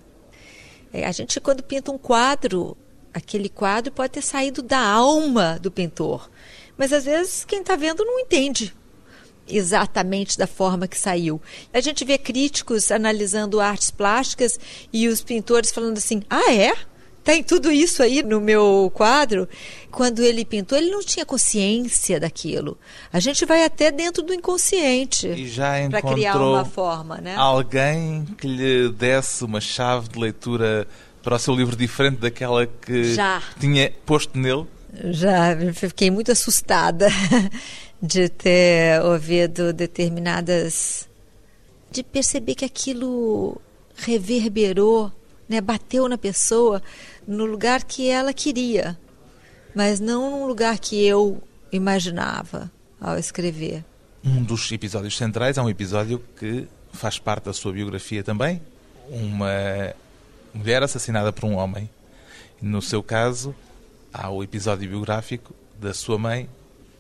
É, 0.92 1.06
a 1.06 1.12
gente, 1.12 1.40
quando 1.40 1.64
pinta 1.64 1.92
um 1.92 1.98
quadro, 1.98 2.78
aquele 3.14 3.50
quadro 3.50 3.92
pode 3.92 4.14
ter 4.14 4.22
saído 4.22 4.62
da 4.62 4.80
alma 4.80 5.58
do 5.60 5.72
pintor. 5.72 6.30
Mas 6.78 6.92
às 6.92 7.06
vezes 7.06 7.46
quem 7.46 7.62
está 7.62 7.76
vendo 7.76 8.04
não 8.04 8.20
entende 8.20 8.74
exatamente 9.48 10.38
da 10.38 10.48
forma 10.48 10.88
que 10.88 10.98
saiu. 10.98 11.42
A 11.74 11.80
gente 11.80 12.06
vê 12.06 12.18
críticos 12.18 12.92
analisando 12.92 13.60
artes 13.60 13.92
plásticas 13.92 14.60
e 14.92 15.08
os 15.08 15.22
pintores 15.22 15.72
falando 15.72 15.98
assim: 15.98 16.24
ah, 16.30 16.54
é? 16.54 16.76
Tem 17.24 17.42
tudo 17.42 17.72
isso 17.72 18.03
aí 18.03 18.22
no 18.22 18.42
meu 18.42 18.92
quadro. 18.94 19.48
Quando 19.89 20.22
ele 20.22 20.44
pintou, 20.44 20.77
ele 20.77 20.89
não 20.89 21.01
tinha 21.01 21.25
consciência 21.25 22.20
daquilo. 22.20 22.77
A 23.12 23.20
gente 23.20 23.46
vai 23.46 23.63
até 23.63 23.92
dentro 23.92 24.22
do 24.24 24.34
inconsciente 24.34 25.30
para 25.89 26.01
criar 26.01 26.36
uma 26.38 26.65
forma, 26.65 27.18
né? 27.18 27.36
Alguém 27.36 28.25
que 28.38 28.48
lhe 28.48 28.89
desse 28.89 29.46
uma 29.46 29.62
chave 29.62 30.10
de 30.10 30.20
leitura 30.20 30.88
para 31.22 31.36
o 31.36 31.39
seu 31.39 31.56
livro 31.56 31.75
diferente 31.75 32.18
daquela 32.18 32.68
que 32.68 33.13
Já. 33.13 33.42
tinha 33.60 33.92
posto 34.06 34.38
nele? 34.38 34.65
Já, 35.06 35.56
fiquei 35.74 36.12
muito 36.12 36.32
assustada 36.32 37.08
de 38.01 38.27
ter 38.30 39.01
ouvido 39.01 39.72
determinadas. 39.72 41.08
de 41.89 42.03
perceber 42.03 42.56
que 42.56 42.65
aquilo 42.65 43.62
reverberou, 43.96 45.12
né, 45.48 45.62
bateu 45.62 46.10
na 46.10 46.18
pessoa 46.18 46.82
no 47.27 47.46
lugar 47.46 47.84
que 47.84 48.10
ela 48.10 48.34
queria, 48.34 48.98
mas 49.75 50.00
não 50.00 50.39
no 50.39 50.48
lugar 50.48 50.80
que 50.80 51.03
eu 51.06 51.42
imaginava 51.72 52.72
ao 53.00 53.18
escrever. 53.18 53.84
Um 54.24 54.42
dos 54.44 54.72
episódios 54.72 55.18
centrais 55.18 55.58
é 55.58 55.62
um 55.62 55.70
episódio 55.70 56.24
que 56.38 56.68
faz 56.94 57.20
parte 57.20 57.46
da 57.46 57.53
sua 57.53 57.74
biografia 57.74 58.24
também. 58.24 58.62
Uma 59.10 59.94
mulher 60.53 60.84
assassinada 60.84 61.34
por 61.34 61.46
um 61.46 61.56
homem. 61.56 61.89
No 62.62 62.82
seu 62.82 63.03
caso, 63.03 63.53
há 64.13 64.30
o 64.30 64.44
episódio 64.44 64.88
biográfico 64.89 65.53
da 65.80 65.94
sua 65.94 66.18
mãe 66.18 66.48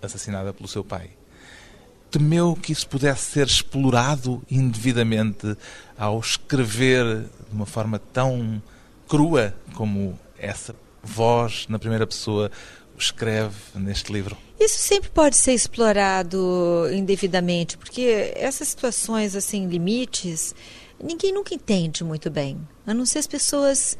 assassinada 0.01 0.51
pelo 0.53 0.67
seu 0.67 0.83
pai. 0.83 1.11
Temeu 2.11 2.57
que 2.61 2.73
isso 2.73 2.87
pudesse 2.87 3.31
ser 3.31 3.47
explorado 3.47 4.43
indevidamente 4.51 5.55
ao 5.97 6.19
escrever 6.19 7.21
de 7.21 7.53
uma 7.53 7.65
forma 7.65 7.97
tão 7.97 8.61
crua 9.13 9.53
como 9.75 10.19
essa 10.39 10.75
voz 11.03 11.67
na 11.69 11.77
primeira 11.77 12.07
pessoa 12.07 12.49
escreve 12.97 13.55
neste 13.75 14.11
livro? 14.11 14.35
Isso 14.59 14.79
sempre 14.79 15.07
pode 15.11 15.37
ser 15.37 15.53
explorado 15.53 16.89
indevidamente, 16.91 17.77
porque 17.77 18.33
essas 18.35 18.69
situações 18.69 19.35
assim, 19.35 19.67
limites, 19.67 20.55
ninguém 20.99 21.31
nunca 21.31 21.53
entende 21.53 22.03
muito 22.03 22.31
bem, 22.31 22.57
a 22.87 22.93
não 22.93 23.05
ser 23.05 23.19
as 23.19 23.27
pessoas 23.27 23.99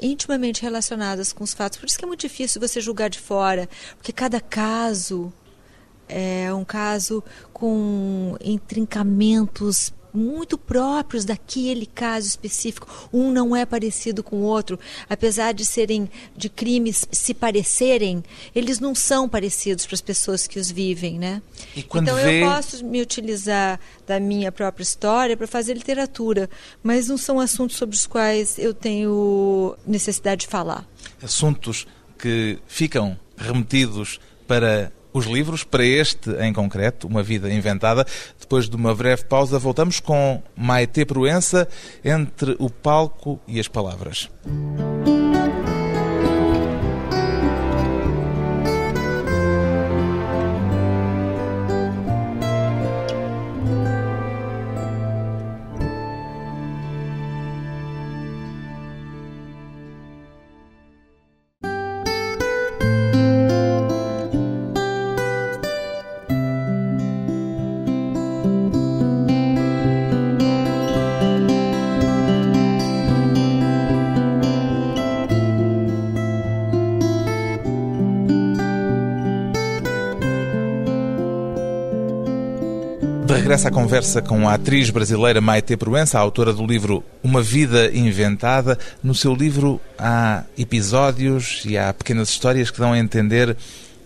intimamente 0.00 0.62
relacionadas 0.62 1.30
com 1.30 1.44
os 1.44 1.52
fatos. 1.52 1.78
Por 1.78 1.84
isso 1.84 1.98
que 1.98 2.04
é 2.06 2.08
muito 2.08 2.22
difícil 2.22 2.58
você 2.58 2.80
julgar 2.80 3.10
de 3.10 3.18
fora, 3.18 3.68
porque 3.98 4.14
cada 4.14 4.40
caso 4.40 5.30
é 6.08 6.54
um 6.54 6.64
caso 6.64 7.22
com 7.52 8.34
intrincamentos 8.42 9.92
muito 10.14 10.56
próprios 10.56 11.24
daquele 11.24 11.86
caso 11.86 12.28
específico. 12.28 12.86
Um 13.12 13.32
não 13.32 13.54
é 13.54 13.66
parecido 13.66 14.22
com 14.22 14.36
o 14.36 14.42
outro, 14.42 14.78
apesar 15.10 15.52
de 15.52 15.64
serem 15.64 16.08
de 16.36 16.48
crimes 16.48 17.06
se 17.10 17.34
parecerem, 17.34 18.22
eles 18.54 18.78
não 18.78 18.94
são 18.94 19.28
parecidos 19.28 19.84
para 19.84 19.94
as 19.94 20.00
pessoas 20.00 20.46
que 20.46 20.58
os 20.58 20.70
vivem, 20.70 21.18
né? 21.18 21.42
então 21.76 22.16
vê... 22.16 22.42
eu 22.42 22.48
posso 22.48 22.84
me 22.84 23.02
utilizar 23.02 23.80
da 24.06 24.20
minha 24.20 24.52
própria 24.52 24.82
história 24.82 25.36
para 25.36 25.46
fazer 25.46 25.74
literatura, 25.74 26.48
mas 26.82 27.08
não 27.08 27.18
são 27.18 27.40
assuntos 27.40 27.76
sobre 27.76 27.96
os 27.96 28.06
quais 28.06 28.58
eu 28.58 28.72
tenho 28.72 29.76
necessidade 29.86 30.42
de 30.42 30.46
falar. 30.46 30.86
Assuntos 31.22 31.86
que 32.18 32.58
ficam 32.66 33.18
remetidos 33.36 34.20
para 34.46 34.92
os 35.14 35.26
livros, 35.26 35.62
para 35.62 35.84
este 35.84 36.30
em 36.40 36.52
concreto, 36.52 37.06
Uma 37.06 37.22
Vida 37.22 37.50
Inventada. 37.50 38.04
Depois 38.38 38.68
de 38.68 38.74
uma 38.74 38.94
breve 38.94 39.24
pausa, 39.24 39.58
voltamos 39.58 40.00
com 40.00 40.42
Maite 40.56 41.04
Proença 41.04 41.68
entre 42.04 42.56
o 42.58 42.68
palco 42.68 43.40
e 43.46 43.60
as 43.60 43.68
palavras. 43.68 44.28
Regressa 83.32 83.68
à 83.68 83.70
conversa 83.70 84.20
com 84.20 84.46
a 84.46 84.54
atriz 84.54 84.90
brasileira 84.90 85.40
Maite 85.40 85.76
Proença, 85.76 86.18
autora 86.18 86.52
do 86.52 86.66
livro 86.66 87.02
Uma 87.22 87.40
Vida 87.40 87.90
Inventada. 87.94 88.78
No 89.02 89.14
seu 89.14 89.34
livro 89.34 89.80
há 89.98 90.44
episódios 90.58 91.62
e 91.64 91.78
há 91.78 91.92
pequenas 91.94 92.28
histórias 92.28 92.70
que 92.70 92.78
dão 92.78 92.92
a 92.92 92.98
entender 92.98 93.56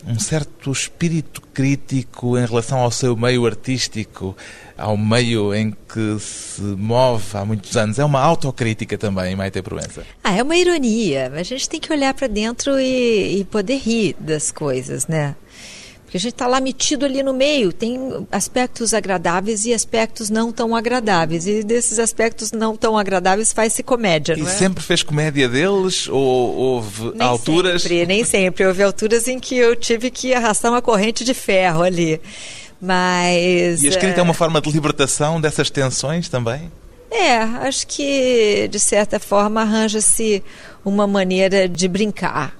um 0.07 0.19
certo 0.19 0.71
espírito 0.71 1.43
crítico 1.53 2.39
em 2.39 2.47
relação 2.47 2.79
ao 2.79 2.91
seu 2.91 3.17
meio 3.17 3.45
artístico, 3.45 4.37
ao 4.77 4.97
meio 4.97 5.53
em 5.53 5.73
que 5.73 6.19
se 6.21 6.63
move 6.63 7.25
há 7.35 7.45
muitos 7.45 7.77
anos. 7.77 7.99
É 7.99 8.05
uma 8.05 8.21
autocrítica 8.21 8.97
também, 8.97 9.35
Maite 9.35 9.61
Proença. 9.63 10.07
Ah, 10.23 10.37
é 10.37 10.43
uma 10.43 10.57
ironia. 10.57 11.33
A 11.35 11.43
gente 11.43 11.69
tem 11.69 11.81
que 11.81 11.93
olhar 11.93 12.15
para 12.15 12.29
dentro 12.29 12.79
e, 12.79 13.41
e 13.41 13.45
poder 13.45 13.79
rir 13.79 14.15
das 14.21 14.53
coisas, 14.53 15.09
né? 15.09 15.35
Porque 16.09 16.17
a 16.17 16.21
gente 16.21 16.33
está 16.33 16.47
lá 16.47 16.59
metido 16.59 17.05
ali 17.05 17.23
no 17.23 17.35
meio, 17.35 17.71
tem 17.71 18.27
aspectos 18.33 18.95
agradáveis 18.95 19.67
e 19.67 19.75
aspectos 19.75 20.31
não 20.31 20.51
tão 20.51 20.75
agradáveis. 20.75 21.47
E 21.47 21.63
desses 21.63 21.99
aspectos 21.99 22.51
não 22.51 22.75
tão 22.75 22.97
agradáveis 22.97 23.53
faz-se 23.53 23.83
comédia, 23.83 24.35
não 24.35 24.47
e 24.47 24.49
é? 24.49 24.51
sempre 24.51 24.83
fez 24.83 25.03
comédia 25.03 25.47
deles? 25.51 26.09
Ou 26.09 26.57
houve 26.57 27.13
nem 27.15 27.21
alturas? 27.21 27.83
Sempre, 27.83 28.07
nem 28.07 28.25
sempre. 28.25 28.65
Houve 28.65 28.83
alturas 28.83 29.29
em 29.29 29.39
que 29.39 29.55
eu 29.55 29.77
tive 29.77 30.11
que 30.11 30.33
arrastar 30.33 30.73
uma 30.73 30.81
corrente 30.81 31.23
de 31.25 31.35
ferro 31.35 31.83
ali. 31.83 32.19
Mas. 32.81 33.83
E 33.83 33.89
a 33.89 33.91
escrita 33.91 34.21
é 34.21 34.23
uma 34.23 34.33
forma 34.33 34.63
de 34.63 34.71
libertação 34.71 35.39
dessas 35.39 35.69
tensões 35.69 36.27
também? 36.27 36.73
É, 37.11 37.37
acho 37.37 37.87
que 37.87 38.67
de 38.69 38.81
certa 38.81 39.21
forma 39.21 39.61
arranja-se 39.61 40.43
uma 40.83 41.07
maneira 41.07 41.69
de 41.69 41.87
brincar 41.87 42.57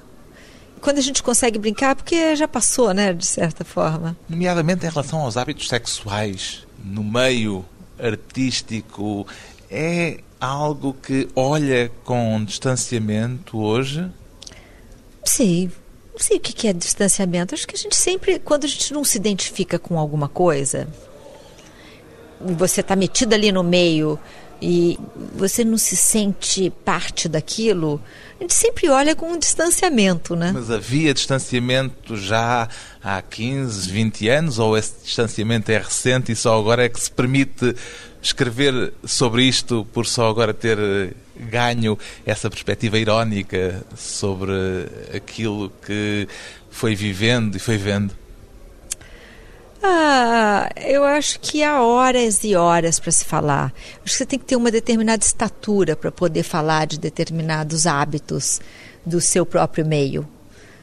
quando 0.79 0.99
a 0.99 1.03
gente 1.03 1.23
consegue 1.23 1.59
brincar, 1.59 1.95
porque 1.95 2.37
já 2.37 2.49
passou, 2.49 2.93
né, 2.93 3.13
de 3.13 3.27
certa 3.27 3.65
forma. 3.65 4.17
Nomeadamente 4.29 4.87
em 4.87 4.89
relação 4.89 5.21
aos 5.21 5.37
hábitos 5.37 5.69
sexuais 5.69 6.67
no 6.85 7.03
meio 7.03 7.65
artístico, 7.99 9.27
é 9.71 10.21
algo 10.41 10.95
que 10.95 11.29
olha 11.35 11.91
com 12.05 12.45
distanciamento 12.45 13.59
hoje? 13.59 14.09
Sim. 15.25 15.71
Não 16.13 16.21
sei 16.21 16.39
o 16.39 16.41
que 16.41 16.67
é 16.67 16.73
distanciamento. 16.73 17.55
Acho 17.55 17.67
que 17.67 17.77
a 17.77 17.79
gente 17.79 17.95
sempre, 17.95 18.39
quando 18.39 18.65
a 18.65 18.69
gente 18.69 18.93
não 18.93 19.05
se 19.05 19.19
identifica 19.19 19.79
com 19.79 19.99
alguma 19.99 20.29
coisa, 20.29 20.89
você 22.41 22.81
está 22.81 22.97
metido 22.97 23.35
ali 23.35 23.53
no 23.53 23.63
meio 23.63 24.19
e 24.61 24.99
você 25.35 25.65
não 25.65 25.79
se 25.79 25.97
sente 25.97 26.71
parte 26.85 27.29
daquilo, 27.29 28.01
a 28.39 28.43
gente 28.43 28.55
sempre 28.55 28.89
olha 28.89 29.15
com 29.15 29.33
um 29.33 29.39
distanciamento, 29.39 30.37
né? 30.37 30.53
Mas 30.55 30.71
havia 30.71 31.15
distanciamento 31.15 32.17
já 32.17 32.69
há 33.03 33.23
15, 33.23 33.91
20 33.91 34.29
anos 34.29 34.59
ou 34.59 34.77
esse 34.77 34.95
distanciamento 35.05 35.71
é 35.71 35.79
recente 35.79 36.33
e 36.33 36.37
só 36.37 36.59
agora 36.59 36.85
é 36.85 36.89
que 36.89 37.01
se 37.01 37.11
permite 37.11 37.75
escrever 38.23 38.93
sobre 39.05 39.45
isto 39.45 39.87
por 39.93 40.07
só 40.07 40.29
agora 40.29 40.53
ter 40.53 41.15
ganho 41.37 41.97
essa 42.27 42.51
perspectiva 42.51 42.99
irónica 42.99 43.85
sobre 43.97 44.53
aquilo 45.15 45.73
que 45.85 46.29
foi 46.71 46.95
vivendo 46.95 47.57
e 47.57 47.59
foi 47.59 47.77
vendo? 47.77 48.15
Ah, 49.83 50.69
eu 50.77 51.05
acho 51.05 51.39
que 51.39 51.63
há 51.63 51.83
horas 51.83 52.43
e 52.43 52.57
horas 52.57 52.99
para 52.99 53.13
se 53.13 53.25
falar. 53.25 53.73
Acho 54.05 54.05
que 54.05 54.11
você 54.11 54.27
tem 54.27 54.39
que 54.39 54.45
ter 54.45 54.57
uma 54.57 54.71
determinada 54.71 55.25
estatura 55.25 55.95
para 55.95 56.11
poder 56.11 56.43
falar 56.43 56.87
de 56.87 56.99
determinados 56.99 57.87
hábitos 57.87 58.61
do 59.07 59.21
seu 59.21 59.47
próprio 59.47 59.87
meio. 59.87 60.29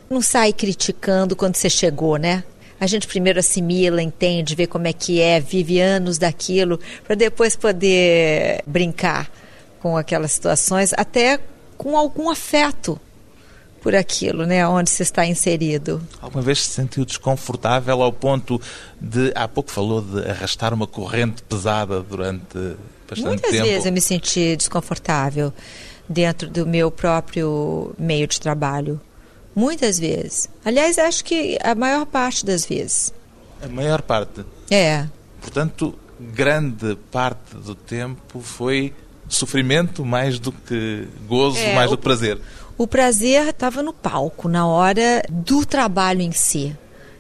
Não 0.10 0.22
sai 0.22 0.54
criticando 0.54 1.36
quando 1.36 1.56
você 1.56 1.70
chegou, 1.70 2.18
né? 2.18 2.44
A 2.80 2.88
gente 2.88 3.08
primeiro 3.08 3.40
assimila, 3.40 4.02
entende, 4.02 4.56
vê 4.56 4.68
como 4.68 4.88
é 4.88 4.94
que 4.94 5.22
é, 5.22 5.40
vive 5.40 5.80
anos 5.80 6.18
daquilo, 6.18 6.80
para 7.04 7.16
depois 7.16 7.56
poder 7.56 8.62
brincar 8.66 9.30
com 9.80 9.98
aquelas 9.98 10.32
situações, 10.32 10.94
até 10.96 11.40
com 11.78 11.98
algum 11.98 12.30
afeto 12.30 13.00
por 13.86 13.96
aquilo, 13.96 14.48
né, 14.48 14.68
onde 14.68 14.90
se 14.90 15.04
está 15.04 15.28
inserido. 15.28 16.02
Alguma 16.20 16.42
vez 16.42 16.64
se 16.64 16.72
sentiu 16.72 17.06
desconfortável 17.06 18.02
ao 18.02 18.12
ponto 18.12 18.60
de, 19.00 19.32
há 19.36 19.48
pouco 19.48 19.70
falou 19.70 20.02
de 20.02 20.28
arrastar 20.28 20.74
uma 20.74 20.88
corrente 20.88 21.44
pesada 21.44 22.02
durante 22.02 22.58
bastante 23.08 23.28
Muitas 23.28 23.52
tempo? 23.52 23.58
Muitas 23.58 23.62
vezes 23.62 23.86
eu 23.86 23.92
me 23.92 24.02
senti 24.02 24.56
desconfortável 24.56 25.54
dentro 26.10 26.50
do 26.50 26.66
meu 26.66 26.90
próprio 26.90 27.94
meio 27.96 28.26
de 28.26 28.40
trabalho. 28.40 29.00
Muitas 29.56 30.00
vezes. 30.00 30.50
Aliás, 30.66 30.98
acho 30.98 31.24
que 31.24 31.56
a 31.62 31.76
maior 31.76 32.08
parte 32.08 32.44
das 32.44 32.66
vezes. 32.66 33.14
A 33.62 33.68
maior 33.68 34.02
parte? 34.02 34.44
É. 34.72 35.06
Portanto, 35.40 35.94
grande 36.20 36.98
parte 37.12 37.56
do 37.56 37.76
tempo 37.76 38.40
foi 38.40 38.96
sofrimento 39.30 40.04
mais 40.04 40.40
do 40.40 40.52
que 40.52 41.08
gozo, 41.28 41.60
é, 41.60 41.76
mais 41.76 41.92
do 41.92 41.98
que 41.98 42.04
prazer. 42.04 42.40
O 42.78 42.86
prazer 42.86 43.48
estava 43.48 43.82
no 43.82 43.94
palco, 43.94 44.50
na 44.50 44.68
hora 44.68 45.24
do 45.30 45.66
trabalho 45.66 46.22
em 46.22 46.34
si. 46.34 46.76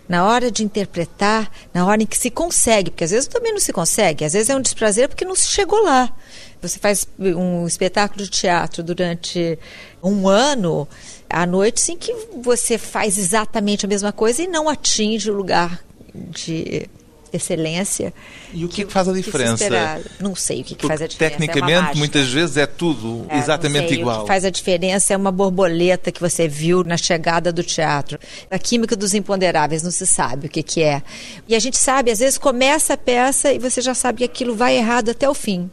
Na 0.07 0.25
hora 0.25 0.51
de 0.51 0.63
interpretar, 0.63 1.49
na 1.73 1.85
hora 1.85 2.03
em 2.03 2.05
que 2.05 2.17
se 2.17 2.29
consegue, 2.29 2.91
porque 2.91 3.05
às 3.05 3.11
vezes 3.11 3.27
também 3.27 3.51
não 3.51 3.59
se 3.59 3.73
consegue, 3.73 4.23
às 4.23 4.33
vezes 4.33 4.49
é 4.49 4.55
um 4.55 4.61
desprazer 4.61 5.07
porque 5.07 5.25
não 5.25 5.33
se 5.33 5.47
chegou 5.47 5.81
lá. 5.83 6.13
Você 6.61 6.77
faz 6.77 7.07
um 7.17 7.65
espetáculo 7.65 8.23
de 8.23 8.29
teatro 8.29 8.83
durante 8.83 9.57
um 10.03 10.27
ano, 10.27 10.87
há 11.29 11.45
noites 11.45 11.89
em 11.89 11.97
que 11.97 12.13
você 12.39 12.77
faz 12.77 13.17
exatamente 13.17 13.85
a 13.85 13.89
mesma 13.89 14.11
coisa 14.11 14.43
e 14.43 14.47
não 14.47 14.69
atinge 14.69 15.31
o 15.31 15.35
lugar 15.35 15.83
de 16.13 16.87
excelência. 17.35 18.13
E 18.53 18.65
o 18.65 18.69
que, 18.69 18.85
que 18.85 18.91
faz 18.91 19.07
a 19.07 19.13
diferença? 19.13 20.01
Não 20.19 20.35
sei 20.35 20.61
o 20.61 20.63
que, 20.63 20.75
que 20.75 20.87
faz 20.87 21.01
a 21.01 21.07
diferença. 21.07 21.35
É 21.35 21.37
Tecnicamente, 21.37 21.91
é 21.91 21.95
muitas 21.95 22.27
vezes 22.29 22.57
é 22.57 22.65
tudo 22.65 23.25
é, 23.29 23.37
exatamente 23.37 23.93
igual. 23.93 24.19
O 24.19 24.21
que 24.21 24.27
faz 24.27 24.45
a 24.45 24.49
diferença 24.49 25.13
é 25.13 25.17
uma 25.17 25.31
borboleta 25.31 26.11
que 26.11 26.21
você 26.21 26.47
viu 26.47 26.83
na 26.83 26.97
chegada 26.97 27.51
do 27.51 27.63
teatro. 27.63 28.19
A 28.49 28.59
química 28.59 28.95
dos 28.95 29.13
imponderáveis, 29.13 29.83
não 29.83 29.91
se 29.91 30.05
sabe 30.05 30.47
o 30.47 30.49
que, 30.49 30.63
que 30.63 30.81
é. 30.81 31.01
E 31.47 31.55
a 31.55 31.59
gente 31.59 31.77
sabe, 31.77 32.11
às 32.11 32.19
vezes 32.19 32.37
começa 32.37 32.93
a 32.93 32.97
peça 32.97 33.51
e 33.51 33.59
você 33.59 33.81
já 33.81 33.93
sabe 33.93 34.19
que 34.19 34.23
aquilo 34.23 34.55
vai 34.55 34.77
errado 34.77 35.09
até 35.09 35.29
o 35.29 35.33
fim. 35.33 35.69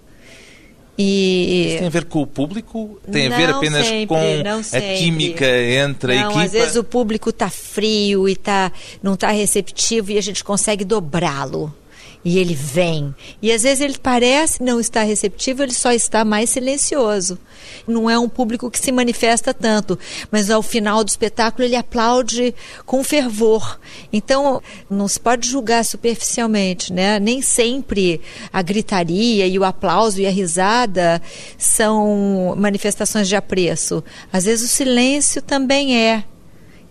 E... 0.97 1.67
Isso 1.69 1.79
tem 1.79 1.87
a 1.87 1.91
ver 1.91 2.05
com 2.05 2.23
o 2.23 2.27
público? 2.27 3.01
Tem 3.11 3.29
não 3.29 3.37
a 3.37 3.39
ver 3.39 3.51
apenas 3.51 3.87
sempre, 3.87 4.07
com 4.07 4.17
a 4.17 4.99
química 4.99 5.47
entre 5.47 6.17
não, 6.17 6.23
a 6.23 6.27
equipa? 6.27 6.45
Às 6.45 6.53
vezes 6.53 6.77
o 6.77 6.85
público 6.85 7.31
está 7.31 7.49
frio 7.49 8.29
e 8.29 8.37
tá, 8.37 8.71
não 9.03 9.15
está 9.15 9.31
receptivo 9.31 10.11
e 10.13 10.19
a 10.19 10.21
gente 10.21 10.45
consegue 10.45 10.85
dobrá-lo 10.85 11.75
e 12.25 12.38
ele 12.38 12.55
vem. 12.55 13.14
E 13.41 13.50
às 13.50 13.62
vezes 13.62 13.81
ele 13.81 13.99
parece 13.99 14.62
não 14.62 14.79
estar 14.79 15.02
receptivo, 15.02 15.62
ele 15.62 15.73
só 15.73 15.93
está 15.93 16.25
mais 16.25 16.50
silencioso. 16.50 17.38
Não 17.87 18.09
é 18.09 18.19
um 18.19 18.29
público 18.29 18.70
que 18.70 18.79
se 18.79 18.92
manifesta 18.92 19.53
tanto, 19.53 19.99
mas 20.31 20.51
ao 20.51 20.62
final 20.62 21.03
do 21.03 21.09
espetáculo 21.09 21.64
ele 21.64 21.77
aplaude 21.77 22.55
com 22.87 23.03
fervor. 23.03 23.79
Então, 24.12 24.62
não 24.88 25.09
se 25.09 25.18
pode 25.18 25.49
julgar 25.49 25.85
superficialmente, 25.85 26.92
né? 26.92 27.18
Nem 27.18 27.42
sempre 27.42 28.20
a 28.53 28.62
gritaria 28.62 29.47
e 29.47 29.59
o 29.59 29.64
aplauso 29.64 30.20
e 30.20 30.27
a 30.27 30.31
risada 30.31 31.20
são 31.59 32.55
manifestações 32.57 33.29
de 33.29 33.37
apreço. 33.37 34.03
Às 34.33 34.44
vezes 34.44 34.70
o 34.70 34.73
silêncio 34.73 35.42
também 35.42 35.97
é. 35.97 36.25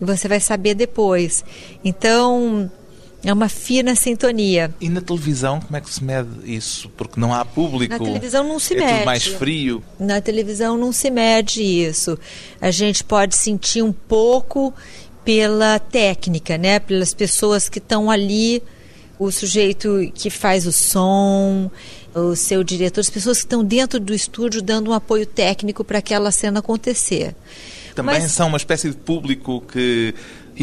E 0.00 0.04
você 0.04 0.26
vai 0.26 0.40
saber 0.40 0.74
depois. 0.74 1.44
Então, 1.84 2.70
é 3.24 3.32
uma 3.32 3.48
fina 3.48 3.94
sintonia. 3.94 4.74
E 4.80 4.88
na 4.88 5.00
televisão, 5.00 5.60
como 5.60 5.76
é 5.76 5.80
que 5.80 5.92
se 5.92 6.02
mede 6.02 6.28
isso? 6.44 6.88
Porque 6.90 7.20
não 7.20 7.32
há 7.32 7.44
público. 7.44 7.92
Na 7.92 7.98
televisão 7.98 8.46
não 8.46 8.58
se 8.58 8.74
é 8.74 8.78
mede. 8.78 8.92
Tudo 8.94 9.04
mais 9.04 9.26
frio. 9.26 9.82
Na 9.98 10.20
televisão 10.20 10.76
não 10.76 10.92
se 10.92 11.10
mede 11.10 11.62
isso. 11.62 12.18
A 12.60 12.70
gente 12.70 13.04
pode 13.04 13.36
sentir 13.36 13.82
um 13.82 13.92
pouco 13.92 14.74
pela 15.24 15.78
técnica, 15.78 16.58
né? 16.58 16.80
Pelas 16.80 17.14
pessoas 17.14 17.68
que 17.68 17.78
estão 17.78 18.10
ali, 18.10 18.60
o 19.18 19.30
sujeito 19.30 20.10
que 20.14 20.28
faz 20.28 20.66
o 20.66 20.72
som, 20.72 21.70
o 22.14 22.34
seu 22.34 22.64
diretor, 22.64 23.00
as 23.00 23.10
pessoas 23.10 23.38
que 23.38 23.44
estão 23.44 23.62
dentro 23.64 24.00
do 24.00 24.12
estúdio 24.12 24.60
dando 24.60 24.90
um 24.90 24.94
apoio 24.94 25.26
técnico 25.26 25.84
para 25.84 25.98
aquela 25.98 26.32
cena 26.32 26.58
acontecer. 26.58 27.36
Também 27.94 28.20
Mas... 28.20 28.32
são 28.32 28.48
uma 28.48 28.56
espécie 28.56 28.90
de 28.90 28.96
público 28.96 29.62
que 29.70 30.14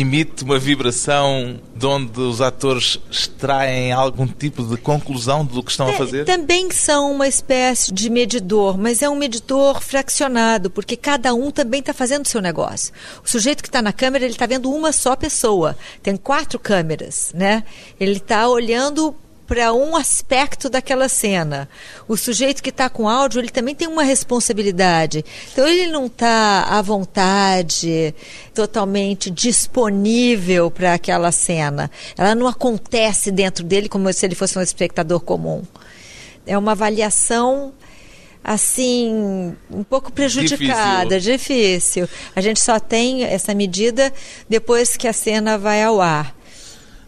emite 0.02 0.44
uma 0.44 0.58
vibração 0.58 1.60
de 1.76 1.86
onde 1.86 2.20
os 2.20 2.42
atores 2.42 3.00
extraem 3.12 3.92
algum 3.92 4.28
tipo 4.28 4.64
de 4.64 4.78
conclusão 4.78 5.46
do 5.46 5.64
que 5.64 5.72
estão 5.72 5.90
a 5.90 5.94
fazer? 5.94 6.26
Também 6.26 6.72
são 6.72 7.12
uma 7.12 7.28
espécie 7.28 7.94
de 7.94 8.10
medidor, 8.10 8.78
mas 8.78 9.02
é 9.02 9.10
um 9.10 9.16
medidor 9.16 9.82
fraccionado, 9.82 10.70
porque 10.70 10.96
cada 10.96 11.34
um 11.34 11.52
também 11.52 11.80
está 11.80 11.94
fazendo 11.94 12.26
o 12.26 12.28
seu 12.28 12.42
negócio. 12.42 12.94
O 13.24 13.30
sujeito 13.30 13.62
que 13.62 13.70
está 13.70 13.82
na 13.82 13.94
câmera, 13.94 14.26
ele 14.26 14.34
está 14.34 14.46
vendo 14.46 14.72
uma 14.72 14.92
só 14.92 15.16
pessoa. 15.16 15.78
Tem 16.02 16.16
quatro 16.16 16.60
câmeras, 16.60 17.32
né? 17.34 17.64
Ele 18.00 18.18
está 18.18 18.48
olhando 18.48 19.16
para 19.50 19.74
um 19.74 19.96
aspecto 19.96 20.70
daquela 20.70 21.10
cena. 21.10 21.68
O 22.08 22.16
sujeito 22.16 22.62
que 22.62 22.70
está 22.70 22.88
com 22.88 23.10
áudio, 23.10 23.42
ele 23.42 23.50
também 23.50 23.74
tem 23.74 23.88
uma 23.88 24.04
responsabilidade. 24.04 25.26
Então, 25.52 25.68
ele 25.68 25.88
não 25.88 26.06
está 26.06 26.68
à 26.70 26.80
vontade, 26.84 28.14
totalmente 28.54 29.32
disponível 29.32 30.70
para 30.70 30.94
aquela 30.94 31.32
cena. 31.32 31.90
Ela 32.16 32.36
não 32.36 32.48
acontece 32.48 33.32
dentro 33.32 33.64
dele 33.66 33.90
como 33.90 34.14
se 34.14 34.24
ele 34.24 34.36
fosse 34.36 34.56
um 34.60 34.62
espectador 34.62 35.20
comum. 35.20 35.64
É 36.46 36.56
uma 36.56 36.74
avaliação 36.74 37.74
assim, 38.44 39.56
um 39.72 39.84
pouco 39.84 40.12
prejudicada, 40.12 41.20
difícil. 41.20 42.06
difícil. 42.06 42.10
A 42.36 42.42
gente 42.42 42.60
só 42.60 42.80
tem 42.80 43.24
essa 43.24 43.56
medida 43.56 44.14
depois 44.48 44.96
que 44.96 45.08
a 45.08 45.14
cena 45.14 45.58
vai 45.58 45.82
ao 45.84 46.00
ar. 46.00 46.36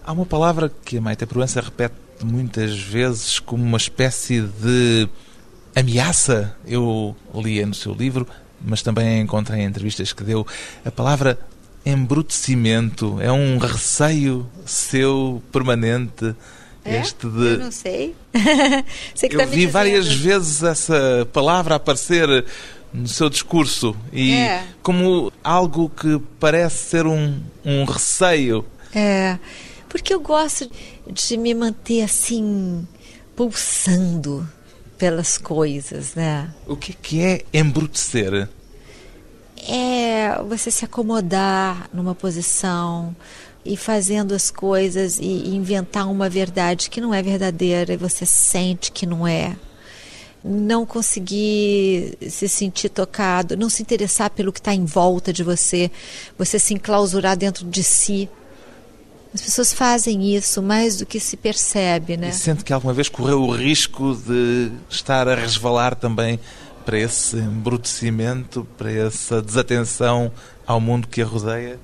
Há 0.03 0.11
uma 0.11 0.25
palavra 0.25 0.71
que 0.83 0.97
a 0.97 1.01
Maite 1.01 1.27
Proença 1.27 1.61
repete 1.61 1.93
muitas 2.23 2.79
vezes 2.79 3.39
como 3.39 3.63
uma 3.63 3.77
espécie 3.77 4.41
de 4.41 5.07
ameaça. 5.75 6.55
Eu 6.65 7.15
lia 7.33 7.65
no 7.65 7.73
seu 7.73 7.93
livro, 7.93 8.27
mas 8.63 8.81
também 8.81 9.21
encontrei 9.21 9.61
em 9.61 9.65
entrevistas 9.65 10.13
que 10.13 10.23
deu 10.23 10.45
a 10.85 10.91
palavra 10.91 11.39
embrutecimento. 11.85 13.19
É 13.19 13.31
um 13.31 13.57
receio 13.57 14.47
seu 14.65 15.41
permanente. 15.51 16.35
É? 16.83 16.99
Este 16.99 17.27
de... 17.27 17.45
Eu 17.45 17.59
não 17.59 17.71
sei. 17.71 18.15
sei 19.13 19.29
Eu 19.31 19.47
vi 19.47 19.67
várias 19.67 20.11
vezes 20.11 20.63
essa 20.63 21.27
palavra 21.31 21.75
aparecer 21.75 22.45
no 22.93 23.07
seu 23.07 23.29
discurso 23.29 23.95
e 24.11 24.33
é. 24.33 24.63
como 24.81 25.31
algo 25.43 25.89
que 25.89 26.19
parece 26.39 26.89
ser 26.89 27.05
um, 27.05 27.39
um 27.63 27.85
receio. 27.85 28.65
É, 28.93 29.37
porque 29.91 30.13
eu 30.13 30.21
gosto 30.21 30.71
de 31.05 31.35
me 31.35 31.53
manter 31.53 32.01
assim, 32.01 32.87
pulsando 33.35 34.47
pelas 34.97 35.37
coisas, 35.37 36.15
né? 36.15 36.49
O 36.65 36.77
que, 36.77 36.93
que 36.93 37.21
é 37.21 37.41
embrutecer? 37.53 38.47
É 39.67 40.41
você 40.47 40.71
se 40.71 40.85
acomodar 40.85 41.89
numa 41.93 42.15
posição 42.15 43.13
e 43.65 43.75
fazendo 43.75 44.33
as 44.33 44.49
coisas 44.49 45.19
e 45.19 45.49
inventar 45.49 46.09
uma 46.09 46.29
verdade 46.29 46.89
que 46.89 47.01
não 47.01 47.13
é 47.13 47.21
verdadeira 47.21 47.93
e 47.93 47.97
você 47.97 48.25
sente 48.25 48.93
que 48.93 49.05
não 49.05 49.27
é. 49.27 49.57
Não 50.41 50.85
conseguir 50.85 52.17
se 52.29 52.47
sentir 52.47 52.87
tocado, 52.89 53.57
não 53.57 53.69
se 53.69 53.81
interessar 53.81 54.29
pelo 54.29 54.53
que 54.53 54.59
está 54.59 54.73
em 54.73 54.85
volta 54.85 55.33
de 55.33 55.43
você, 55.43 55.91
você 56.37 56.57
se 56.57 56.73
enclausurar 56.73 57.35
dentro 57.35 57.65
de 57.65 57.83
si 57.83 58.29
As 59.33 59.41
pessoas 59.41 59.71
fazem 59.71 60.35
isso 60.35 60.61
mais 60.61 60.97
do 60.97 61.05
que 61.05 61.19
se 61.19 61.37
percebe, 61.37 62.17
né? 62.17 62.29
E 62.29 62.33
sente 62.33 62.63
que 62.65 62.73
alguma 62.73 62.93
vez 62.93 63.07
correu 63.07 63.41
o 63.41 63.51
risco 63.51 64.13
de 64.15 64.71
estar 64.89 65.27
a 65.27 65.35
resvalar 65.35 65.95
também 65.95 66.39
para 66.85 66.99
esse 66.99 67.37
embrutecimento, 67.37 68.67
para 68.77 68.91
essa 68.91 69.41
desatenção 69.41 70.31
ao 70.65 70.81
mundo 70.81 71.07
que 71.07 71.21
a 71.21 71.25
rodeia? 71.25 71.79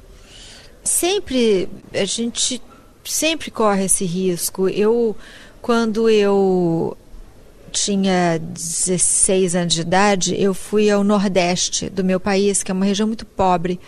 Sempre, 0.84 1.70
a 1.94 2.06
gente 2.06 2.62
sempre 3.04 3.50
corre 3.50 3.86
esse 3.86 4.06
risco. 4.06 4.68
Eu, 4.68 5.16
quando 5.62 6.10
eu 6.10 6.98
tinha 7.72 8.40
16 8.40 9.56
anos 9.56 9.74
de 9.74 9.82
idade, 9.82 10.36
eu 10.42 10.54
fui 10.54 10.90
ao 10.90 11.04
nordeste 11.04 11.90
do 11.90 12.04
meu 12.04 12.20
país, 12.20 12.64
que 12.64 12.72
é 12.72 12.74
uma 12.74 12.86
região 12.86 13.08
muito 13.08 13.26
pobre 13.26 13.80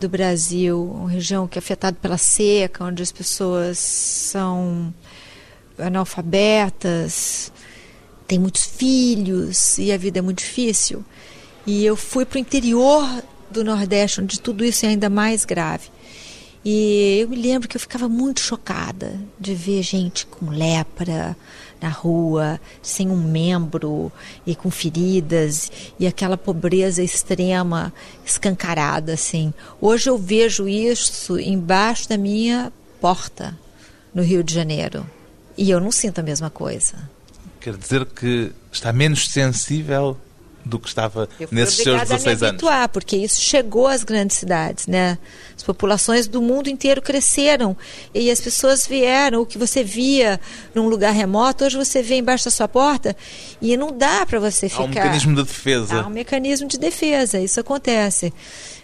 do 0.00 0.08
Brasil, 0.08 0.82
uma 0.82 1.10
região 1.10 1.46
que 1.46 1.58
é 1.58 1.60
afetada 1.60 1.96
pela 2.00 2.16
seca, 2.16 2.84
onde 2.84 3.02
as 3.02 3.12
pessoas 3.12 3.78
são 3.78 4.92
analfabetas, 5.78 7.52
têm 8.26 8.38
muitos 8.38 8.64
filhos 8.64 9.78
e 9.78 9.92
a 9.92 9.96
vida 9.96 10.18
é 10.18 10.22
muito 10.22 10.38
difícil. 10.38 11.04
E 11.66 11.84
eu 11.84 11.94
fui 11.96 12.24
para 12.24 12.36
o 12.36 12.40
interior 12.40 13.06
do 13.50 13.62
Nordeste, 13.62 14.20
onde 14.20 14.40
tudo 14.40 14.64
isso 14.64 14.86
é 14.86 14.88
ainda 14.88 15.10
mais 15.10 15.44
grave. 15.44 15.90
E 16.64 17.18
eu 17.22 17.28
me 17.28 17.36
lembro 17.36 17.66
que 17.68 17.76
eu 17.76 17.80
ficava 17.80 18.08
muito 18.08 18.40
chocada 18.40 19.18
de 19.38 19.54
ver 19.54 19.82
gente 19.82 20.26
com 20.26 20.50
lepra 20.50 21.34
na 21.80 21.88
rua, 21.88 22.60
sem 22.82 23.08
um 23.08 23.16
membro 23.16 24.12
e 24.46 24.54
com 24.54 24.70
feridas 24.70 25.72
e 25.98 26.06
aquela 26.06 26.36
pobreza 26.36 27.02
extrema 27.02 27.92
escancarada 28.24 29.14
assim. 29.14 29.54
Hoje 29.80 30.10
eu 30.10 30.18
vejo 30.18 30.68
isso 30.68 31.38
embaixo 31.38 32.08
da 32.08 32.18
minha 32.18 32.70
porta 33.00 33.58
no 34.14 34.22
Rio 34.22 34.44
de 34.44 34.52
Janeiro 34.52 35.08
e 35.56 35.70
eu 35.70 35.80
não 35.80 35.90
sinto 35.90 36.18
a 36.18 36.22
mesma 36.22 36.50
coisa. 36.50 37.08
Quer 37.58 37.76
dizer 37.76 38.04
que 38.04 38.52
está 38.70 38.92
menos 38.92 39.28
sensível 39.28 40.16
do 40.64 40.78
que 40.78 40.88
estava 40.88 41.28
nesses 41.50 41.76
seus 41.76 42.00
16 42.02 42.42
a 42.42 42.46
me 42.46 42.50
habituar, 42.50 42.78
anos. 42.78 42.90
porque 42.92 43.16
isso 43.16 43.40
chegou 43.40 43.86
às 43.86 44.04
grandes 44.04 44.36
cidades, 44.36 44.86
né? 44.86 45.18
As 45.56 45.62
populações 45.62 46.26
do 46.26 46.40
mundo 46.40 46.68
inteiro 46.68 47.02
cresceram 47.02 47.76
e 48.14 48.30
as 48.30 48.40
pessoas 48.40 48.86
vieram. 48.86 49.42
O 49.42 49.46
que 49.46 49.58
você 49.58 49.82
via 49.82 50.40
num 50.74 50.88
lugar 50.88 51.12
remoto, 51.12 51.64
hoje 51.64 51.76
você 51.76 52.02
vê 52.02 52.16
embaixo 52.16 52.44
da 52.44 52.50
sua 52.50 52.68
porta 52.68 53.16
e 53.60 53.76
não 53.76 53.96
dá 53.96 54.24
para 54.26 54.38
você 54.38 54.68
ficar. 54.68 54.82
Há 54.82 54.86
um 54.86 54.88
mecanismo 54.88 55.34
de 55.34 55.42
defesa. 55.42 56.00
Há 56.00 56.06
um 56.06 56.10
mecanismo 56.10 56.68
de 56.68 56.78
defesa, 56.78 57.40
isso 57.40 57.60
acontece. 57.60 58.32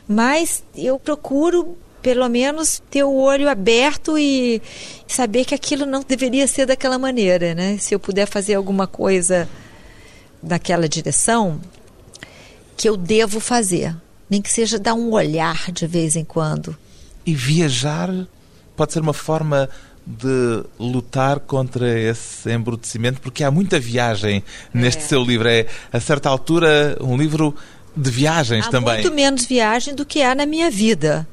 Mas 0.09 0.63
eu 0.75 0.99
procuro 0.99 1.77
pelo 2.03 2.29
menos 2.29 2.81
ter 2.89 3.03
o 3.03 3.15
olho 3.17 3.49
aberto 3.49 4.17
e 4.17 4.63
saber 5.09 5.45
que 5.45 5.55
aquilo 5.55 5.85
não 5.85 6.05
deveria 6.07 6.47
ser 6.47 6.65
daquela 6.65 6.99
maneira, 7.01 7.53
né? 7.53 7.79
Se 7.79 7.95
eu 7.95 7.99
puder 7.99 8.27
fazer 8.27 8.55
alguma 8.55 8.87
coisa 8.87 9.49
naquela 10.43 10.89
direção 10.89 11.61
que 12.77 12.89
eu 12.89 12.97
devo 12.97 13.41
fazer, 13.41 13.97
nem 14.29 14.43
que 14.43 14.51
seja 14.51 14.79
dar 14.79 14.95
um 14.95 15.13
olhar 15.13 15.71
de 15.73 15.87
vez 15.87 16.17
em 16.17 16.25
quando. 16.25 16.77
E 17.25 17.35
viajar 17.35 18.11
pode 18.77 18.93
ser 18.93 19.01
uma 19.01 19.15
forma 19.15 19.69
de 20.07 20.63
lutar 20.79 21.41
contra 21.41 21.99
esse 21.99 22.53
embrutecimento, 22.53 23.21
porque 23.21 23.43
há 23.43 23.51
muita 23.51 23.81
viagem 23.81 24.45
neste 24.73 25.03
é. 25.03 25.07
seu 25.07 25.25
livro. 25.25 25.49
É, 25.49 25.67
a 25.93 25.99
certa 25.99 26.29
altura, 26.29 26.97
um 27.01 27.17
livro 27.17 27.55
de 27.97 28.11
viagens 28.11 28.67
há 28.67 28.71
também. 28.71 28.91
Há 28.91 28.95
muito 29.03 29.13
menos 29.13 29.47
viagem 29.47 29.95
do 29.95 30.07
que 30.07 30.23
há 30.23 30.35
na 30.35 30.47
minha 30.47 30.71
vida 30.71 31.27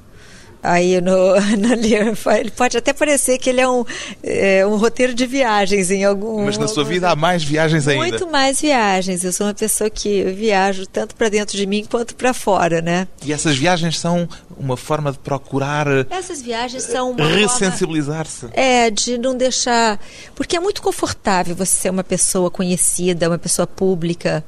aí 0.64 1.02
no, 1.02 1.36
no 1.60 1.74
livro. 1.76 2.18
Ele 2.32 2.50
pode 2.52 2.78
até 2.78 2.94
parecer 2.94 3.38
que 3.38 3.50
ele 3.50 3.60
é 3.60 3.68
um, 3.68 3.84
é 4.24 4.66
um 4.66 4.78
roteiro 4.78 5.14
de 5.14 5.26
viagens 5.26 5.92
em 5.92 6.06
algum. 6.06 6.46
Mas 6.46 6.58
na 6.58 6.68
sua 6.68 6.86
vida 6.86 7.10
há 7.10 7.16
mais 7.16 7.44
viagens 7.44 7.88
ainda. 7.88 8.02
Muito 8.02 8.28
mais 8.28 8.62
viagens. 8.62 9.24
Eu 9.26 9.34
sou 9.34 9.48
uma 9.48 9.54
pessoa 9.54 9.90
que 9.90 10.24
viajo 10.24 10.88
tanto 10.88 11.16
para 11.16 11.28
dentro 11.28 11.58
de 11.58 11.66
mim 11.68 11.86
quanto 11.90 12.16
para 12.16 12.34
fora, 12.34 12.82
né? 12.82 13.08
E 13.26 13.34
essas 13.34 13.58
viagens 13.58 14.00
são 14.00 14.28
uma 14.58 14.78
forma 14.78 15.12
de 15.12 15.20
procurar. 15.20 15.88
Essas 16.10 16.42
viagens 16.42 16.84
são 16.84 17.12
uma 17.12 17.28
ressensibilizar-se. 17.28 18.48
É 18.54 18.90
de 18.90 19.18
não 19.18 19.36
deixar, 19.36 20.00
porque 20.34 20.56
é 20.56 20.60
muito 20.60 20.82
confortável 20.82 21.56
você 21.56 21.74
ser 21.82 21.90
uma 21.90 22.04
pessoa 22.04 22.50
conhecida, 22.50 23.28
uma 23.28 23.38
pessoa 23.38 23.68
pública 23.68 24.44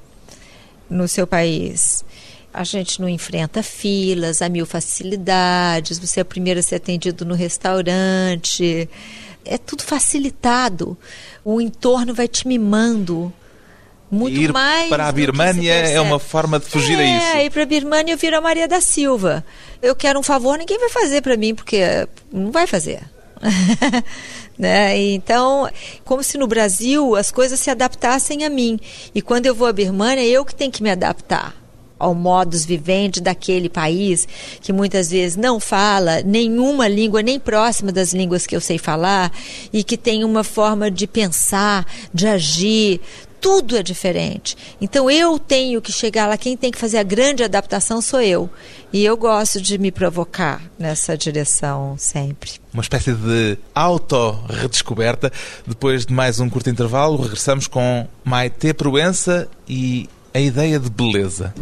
no 0.90 1.08
seu 1.08 1.26
país 1.26 2.06
a 2.56 2.64
gente 2.64 3.02
não 3.02 3.10
enfrenta 3.10 3.62
filas, 3.62 4.42
há 4.42 4.48
mil 4.48 4.66
facilidades, 4.66 6.00
você 6.00 6.22
é 6.22 6.24
o 6.24 6.26
primeiro 6.26 6.62
a 6.62 6.64
ser 6.64 6.76
atendido 6.76 7.26
no 7.26 7.36
restaurante. 7.36 8.90
É 9.44 9.58
tudo 9.58 9.84
facilitado. 9.84 10.98
O 11.44 11.60
entorno 11.60 12.14
vai 12.14 12.30
te 12.30 12.48
mimando. 12.48 13.32
Muito 14.10 14.40
ir 14.40 14.54
mais 14.54 14.88
para 14.88 15.08
a 15.08 15.12
Birmânia 15.12 15.74
é 15.74 16.00
uma 16.00 16.20
forma 16.20 16.58
de 16.58 16.66
fugir 16.66 16.98
é, 16.98 17.04
a 17.04 17.18
isso. 17.18 17.38
É, 17.38 17.46
ir 17.46 17.50
para 17.50 17.64
a 17.64 17.66
Birmânia 17.66 18.14
eu 18.14 18.18
viro 18.18 18.38
a 18.38 18.42
Maria 18.42 18.68
da 18.68 18.80
Silva. 18.80 19.46
Eu 19.82 19.94
quero 19.94 20.18
um 20.18 20.24
favor, 20.24 20.58
ninguém 20.58 20.80
vai 20.80 20.90
fazer 20.90 21.22
para 21.22 21.36
mim, 21.36 21.54
porque 21.54 22.08
não 22.32 22.52
vai 22.52 22.66
fazer. 22.66 23.02
né? 24.58 24.98
Então, 24.98 25.70
como 26.06 26.24
se 26.24 26.38
no 26.38 26.48
Brasil 26.48 27.16
as 27.18 27.32
coisas 27.32 27.60
se 27.60 27.70
adaptassem 27.70 28.46
a 28.46 28.50
mim. 28.50 28.80
E 29.14 29.22
quando 29.22 29.46
eu 29.46 29.54
vou 29.54 29.68
à 29.68 29.74
Birmânia, 29.74 30.24
eu 30.24 30.46
que 30.46 30.56
tenho 30.56 30.72
que 30.72 30.82
me 30.82 30.90
adaptar 30.90 31.65
ao 31.98 32.14
modus 32.14 32.66
vivendi 32.66 33.22
daquele 33.22 33.70
país, 33.70 34.28
que 34.62 34.74
muitas 34.74 35.10
vezes 35.10 35.38
não 35.38 35.60
fala 35.60 36.22
nenhuma 36.22 36.88
língua 36.88 37.22
nem 37.22 37.40
próxima 37.40 37.92
das 37.92 38.14
línguas 38.14 38.46
que 38.46 38.56
eu 38.56 38.62
sei 38.62 38.78
falar 38.78 39.32
e 39.72 39.84
que 39.84 39.98
tem 39.98 40.24
uma 40.24 40.44
forma 40.44 40.92
de 40.92 41.08
pensar, 41.08 41.86
de 42.14 42.28
agir, 42.28 43.02
tudo 43.46 43.78
é 43.78 43.84
diferente. 43.84 44.58
Então 44.82 45.08
eu 45.08 45.38
tenho 45.38 45.80
que 45.80 45.92
chegar 45.92 46.28
lá, 46.28 46.36
quem 46.36 46.58
tem 46.58 46.72
que 46.72 46.80
fazer 46.80 46.98
a 46.98 47.04
grande 47.04 47.44
adaptação 47.44 48.02
sou 48.02 48.20
eu. 48.20 48.50
E 48.92 49.06
eu 49.06 49.16
gosto 49.16 49.62
de 49.62 49.78
me 49.78 49.92
provocar 49.92 50.64
nessa 50.80 51.16
direção 51.16 51.96
sempre. 51.96 52.54
Uma 52.74 52.82
espécie 52.82 53.14
de 53.14 53.58
auto-redescoberta. 53.76 55.32
Depois 55.68 56.08
de 56.08 56.14
mais 56.14 56.40
um 56.40 56.50
curto 56.50 56.72
intervalo, 56.72 57.22
regressamos 57.22 57.68
com 57.68 58.08
Maite 58.24 58.74
Proença 58.74 59.48
e 59.70 60.10
a 60.36 60.40
ideia 60.42 60.78
de 60.78 60.90
beleza. 60.90 61.54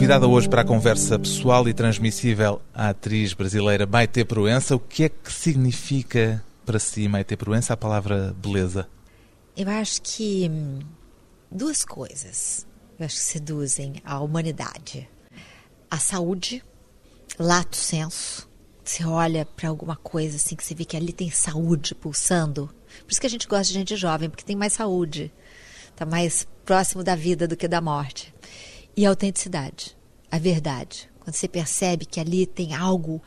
Convidada 0.00 0.26
hoje 0.26 0.48
para 0.48 0.62
a 0.62 0.64
conversa 0.64 1.18
pessoal 1.18 1.68
e 1.68 1.74
transmissível 1.74 2.62
a 2.72 2.88
atriz 2.88 3.34
brasileira 3.34 3.84
Maite 3.84 4.24
Proença. 4.24 4.74
O 4.74 4.80
que 4.80 5.04
é 5.04 5.08
que 5.10 5.30
significa 5.30 6.42
para 6.64 6.78
si, 6.78 7.06
Maite 7.06 7.36
Proença, 7.36 7.74
a 7.74 7.76
palavra 7.76 8.34
beleza? 8.38 8.88
Eu 9.54 9.68
acho 9.68 10.00
que 10.00 10.48
hum, 10.50 10.78
duas 11.52 11.84
coisas 11.84 12.66
eu 12.98 13.04
acho 13.04 13.16
que 13.16 13.22
seduzem 13.22 13.96
a 14.02 14.18
humanidade. 14.20 15.06
A 15.90 15.98
saúde, 15.98 16.64
lato 17.38 17.76
senso. 17.76 18.48
Você 18.82 19.04
olha 19.04 19.44
para 19.44 19.68
alguma 19.68 19.96
coisa 19.96 20.36
assim 20.36 20.56
que 20.56 20.64
você 20.64 20.74
vê 20.74 20.86
que 20.86 20.96
ali 20.96 21.12
tem 21.12 21.30
saúde 21.30 21.94
pulsando. 21.94 22.70
Por 23.02 23.10
isso 23.10 23.20
que 23.20 23.26
a 23.26 23.30
gente 23.30 23.46
gosta 23.46 23.66
de 23.66 23.74
gente 23.74 23.96
jovem, 23.96 24.30
porque 24.30 24.44
tem 24.44 24.56
mais 24.56 24.72
saúde. 24.72 25.30
Está 25.90 26.06
mais 26.06 26.48
próximo 26.64 27.04
da 27.04 27.14
vida 27.14 27.46
do 27.46 27.54
que 27.54 27.68
da 27.68 27.82
morte. 27.82 28.32
E 28.96 29.06
a 29.06 29.08
autenticidade 29.08 29.96
a 30.30 30.38
verdade. 30.38 31.10
Quando 31.18 31.34
você 31.34 31.48
percebe 31.48 32.06
que 32.06 32.20
ali 32.20 32.46
tem 32.46 32.74
algo 32.74 33.20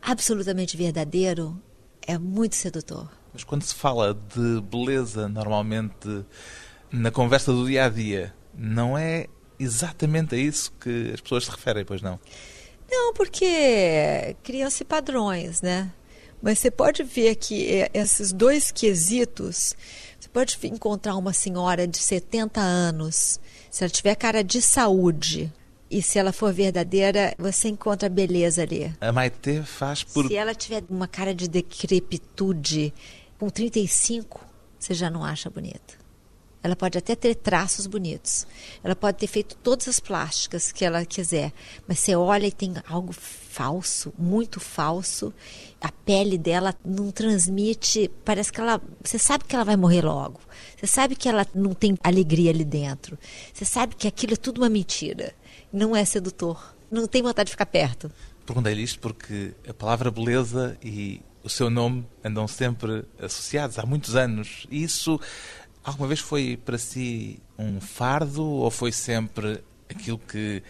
absolutamente 0.00 0.76
verdadeiro, 0.76 1.60
é 2.06 2.16
muito 2.16 2.54
sedutor. 2.54 3.10
Mas 3.32 3.42
quando 3.42 3.62
se 3.62 3.74
fala 3.74 4.14
de 4.14 4.60
beleza, 4.62 5.28
normalmente 5.28 6.24
na 6.92 7.10
conversa 7.10 7.52
do 7.52 7.66
dia 7.66 7.86
a 7.86 7.88
dia, 7.88 8.32
não 8.56 8.96
é 8.96 9.26
exatamente 9.58 10.34
a 10.34 10.38
isso 10.38 10.72
que 10.80 11.10
as 11.12 11.20
pessoas 11.20 11.44
se 11.44 11.50
referem, 11.50 11.84
pois 11.84 12.00
não? 12.00 12.20
Não, 12.88 13.12
porque 13.12 14.36
criam-se 14.42 14.84
padrões, 14.84 15.60
né? 15.60 15.92
Mas 16.40 16.58
você 16.58 16.70
pode 16.70 17.02
ver 17.02 17.34
que 17.36 17.88
esses 17.92 18.30
dois 18.30 18.70
quesitos, 18.70 19.74
pode 20.34 20.58
encontrar 20.64 21.16
uma 21.16 21.32
senhora 21.32 21.86
de 21.86 21.96
70 21.96 22.60
anos 22.60 23.40
Se 23.70 23.84
ela 23.84 23.90
tiver 23.90 24.16
cara 24.16 24.42
de 24.42 24.60
saúde 24.60 25.50
e 25.90 26.02
se 26.02 26.18
ela 26.18 26.32
for 26.32 26.52
verdadeira, 26.52 27.34
você 27.38 27.68
encontra 27.68 28.08
beleza 28.08 28.62
ali. 28.62 28.92
A 29.00 29.12
Maite 29.12 29.62
faz 29.62 30.02
por. 30.02 30.26
Se 30.26 30.34
ela 30.34 30.52
tiver 30.52 30.82
uma 30.90 31.06
cara 31.06 31.32
de 31.32 31.46
decrepitude 31.46 32.92
com 33.38 33.48
35, 33.48 34.44
você 34.76 34.92
já 34.92 35.08
não 35.08 35.24
acha 35.24 35.48
bonita. 35.48 36.03
Ela 36.64 36.74
pode 36.74 36.96
até 36.96 37.14
ter 37.14 37.34
traços 37.34 37.86
bonitos. 37.86 38.46
Ela 38.82 38.96
pode 38.96 39.18
ter 39.18 39.26
feito 39.26 39.54
todas 39.56 39.86
as 39.86 40.00
plásticas 40.00 40.72
que 40.72 40.82
ela 40.82 41.04
quiser. 41.04 41.52
Mas 41.86 41.98
você 41.98 42.16
olha 42.16 42.46
e 42.46 42.50
tem 42.50 42.72
algo 42.88 43.12
falso, 43.12 44.14
muito 44.18 44.58
falso. 44.58 45.30
A 45.78 45.92
pele 45.92 46.38
dela 46.38 46.74
não 46.82 47.10
transmite. 47.10 48.10
Parece 48.24 48.50
que 48.50 48.62
ela. 48.62 48.80
Você 49.04 49.18
sabe 49.18 49.44
que 49.44 49.54
ela 49.54 49.66
vai 49.66 49.76
morrer 49.76 50.00
logo. 50.00 50.40
Você 50.74 50.86
sabe 50.86 51.14
que 51.14 51.28
ela 51.28 51.46
não 51.54 51.74
tem 51.74 51.98
alegria 52.02 52.50
ali 52.50 52.64
dentro. 52.64 53.18
Você 53.52 53.66
sabe 53.66 53.94
que 53.94 54.08
aquilo 54.08 54.32
é 54.32 54.36
tudo 54.36 54.62
uma 54.62 54.70
mentira. 54.70 55.34
Não 55.70 55.94
é 55.94 56.02
sedutor. 56.02 56.74
Não 56.90 57.06
tem 57.06 57.20
vontade 57.22 57.48
de 57.48 57.52
ficar 57.52 57.66
perto. 57.66 58.10
Perguntei-lhe 58.46 58.82
isto 58.82 59.00
porque 59.00 59.52
a 59.68 59.74
palavra 59.74 60.10
beleza 60.10 60.78
e 60.82 61.20
o 61.42 61.48
seu 61.50 61.68
nome 61.68 62.06
andam 62.24 62.48
sempre 62.48 63.04
associados 63.20 63.78
há 63.78 63.84
muitos 63.84 64.16
anos. 64.16 64.66
E 64.70 64.82
isso 64.82 65.20
Alguma 65.84 66.08
vez 66.08 66.20
foi 66.20 66.56
para 66.56 66.78
si 66.78 67.38
um 67.58 67.80
fardo 67.80 68.42
ou 68.42 68.70
foi 68.70 68.90
sempre 68.90 69.62
aquilo 69.88 70.18
que 70.18 70.62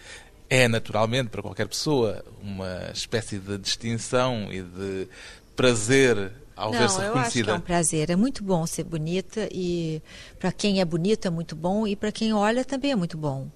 é 0.49 0.67
naturalmente 0.67 1.29
para 1.29 1.41
qualquer 1.41 1.67
pessoa 1.67 2.23
uma 2.41 2.91
espécie 2.93 3.39
de 3.39 3.57
distinção 3.57 4.51
e 4.51 4.61
de 4.61 5.07
prazer 5.55 6.33
ao 6.55 6.71
ver-se 6.71 6.99
reconhecida? 6.99 7.07
eu 7.07 7.21
acho 7.21 7.43
que 7.43 7.49
é 7.49 7.53
um 7.53 7.61
prazer. 7.61 8.09
É 8.09 8.15
muito 8.15 8.43
bom 8.43 8.65
ser 8.65 8.83
bonita 8.83 9.47
e 9.51 10.01
para 10.37 10.51
quem 10.51 10.81
é 10.81 10.85
bonito 10.85 11.27
é 11.27 11.29
muito 11.29 11.55
bom 11.55 11.87
e 11.87 11.95
para 11.95 12.11
quem 12.11 12.33
olha 12.33 12.63
também 12.63 12.91
é 12.91 12.95
muito 12.95 13.17
bom. 13.17 13.49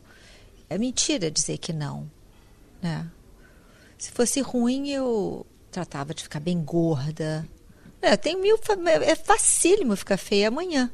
É 0.69 0.78
mentira 0.78 1.30
dizer 1.30 1.58
que 1.58 1.74
não, 1.74 2.10
né? 2.82 3.06
Se 3.98 4.12
fosse 4.12 4.39
ruim, 4.39 4.89
eu 4.89 5.45
tratava 5.72 6.13
de 6.13 6.24
ficar 6.24 6.39
bem 6.39 6.62
gorda. 6.62 7.45
É, 8.02 8.15
tem 8.15 8.39
mil, 8.39 8.58
é 9.02 9.15
facílimo 9.15 9.95
ficar 9.95 10.17
feia 10.17 10.48
amanhã. 10.48 10.89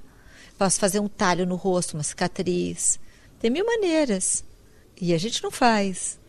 Posso 0.57 0.79
fazer 0.79 0.99
um 0.99 1.07
talho 1.07 1.45
no 1.45 1.55
rosto, 1.55 1.95
uma 1.95 2.03
cicatriz. 2.03 2.99
Tem 3.39 3.49
mil 3.49 3.65
maneiras. 3.65 4.43
E 4.99 5.13
a 5.13 5.17
gente 5.17 5.43
não 5.43 5.51
faz. 5.51 6.19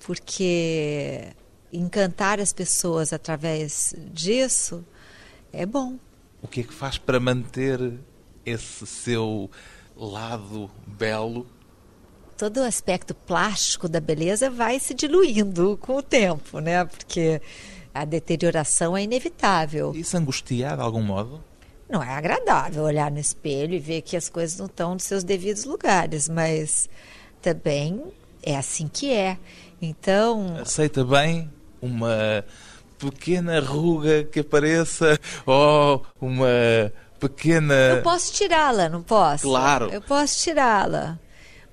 Porque 0.00 1.28
encantar 1.72 2.38
as 2.38 2.52
pessoas 2.52 3.12
através 3.12 3.94
disso 4.12 4.84
é 5.52 5.64
bom. 5.64 5.98
O 6.42 6.48
que 6.48 6.60
é 6.60 6.64
que 6.64 6.74
faz 6.74 6.98
para 6.98 7.18
manter 7.18 7.98
esse 8.44 8.86
seu 8.86 9.50
lado 9.96 10.70
belo? 10.86 11.46
Todo 12.36 12.58
o 12.58 12.64
aspecto 12.64 13.14
plástico 13.14 13.88
da 13.88 14.00
beleza 14.00 14.50
vai 14.50 14.80
se 14.80 14.92
diluindo 14.92 15.78
com 15.80 15.96
o 15.96 16.02
tempo, 16.02 16.58
né? 16.58 16.84
Porque 16.84 17.40
a 17.94 18.04
deterioração 18.04 18.96
é 18.96 19.04
inevitável. 19.04 19.92
Isso 19.94 20.16
angustia 20.16 20.74
de 20.74 20.82
algum 20.82 21.02
modo? 21.02 21.42
Não 21.92 22.02
é 22.02 22.08
agradável 22.08 22.84
olhar 22.84 23.10
no 23.10 23.18
espelho 23.18 23.74
e 23.74 23.78
ver 23.78 24.00
que 24.00 24.16
as 24.16 24.30
coisas 24.30 24.58
não 24.58 24.64
estão 24.64 24.94
nos 24.94 25.02
seus 25.02 25.22
devidos 25.22 25.66
lugares, 25.66 26.26
mas 26.26 26.88
também 27.42 28.02
é 28.42 28.56
assim 28.56 28.88
que 28.88 29.12
é. 29.12 29.36
Então. 29.80 30.56
Aceita 30.58 31.04
bem 31.04 31.52
uma 31.82 32.42
pequena 32.98 33.60
ruga 33.60 34.24
que 34.24 34.40
apareça 34.40 35.20
ou 35.44 36.02
uma 36.18 36.90
pequena. 37.20 37.74
Eu 37.74 38.02
posso 38.02 38.32
tirá-la, 38.32 38.88
não 38.88 39.02
posso? 39.02 39.42
Claro. 39.42 39.90
Eu 39.92 40.00
posso 40.00 40.42
tirá-la. 40.42 41.18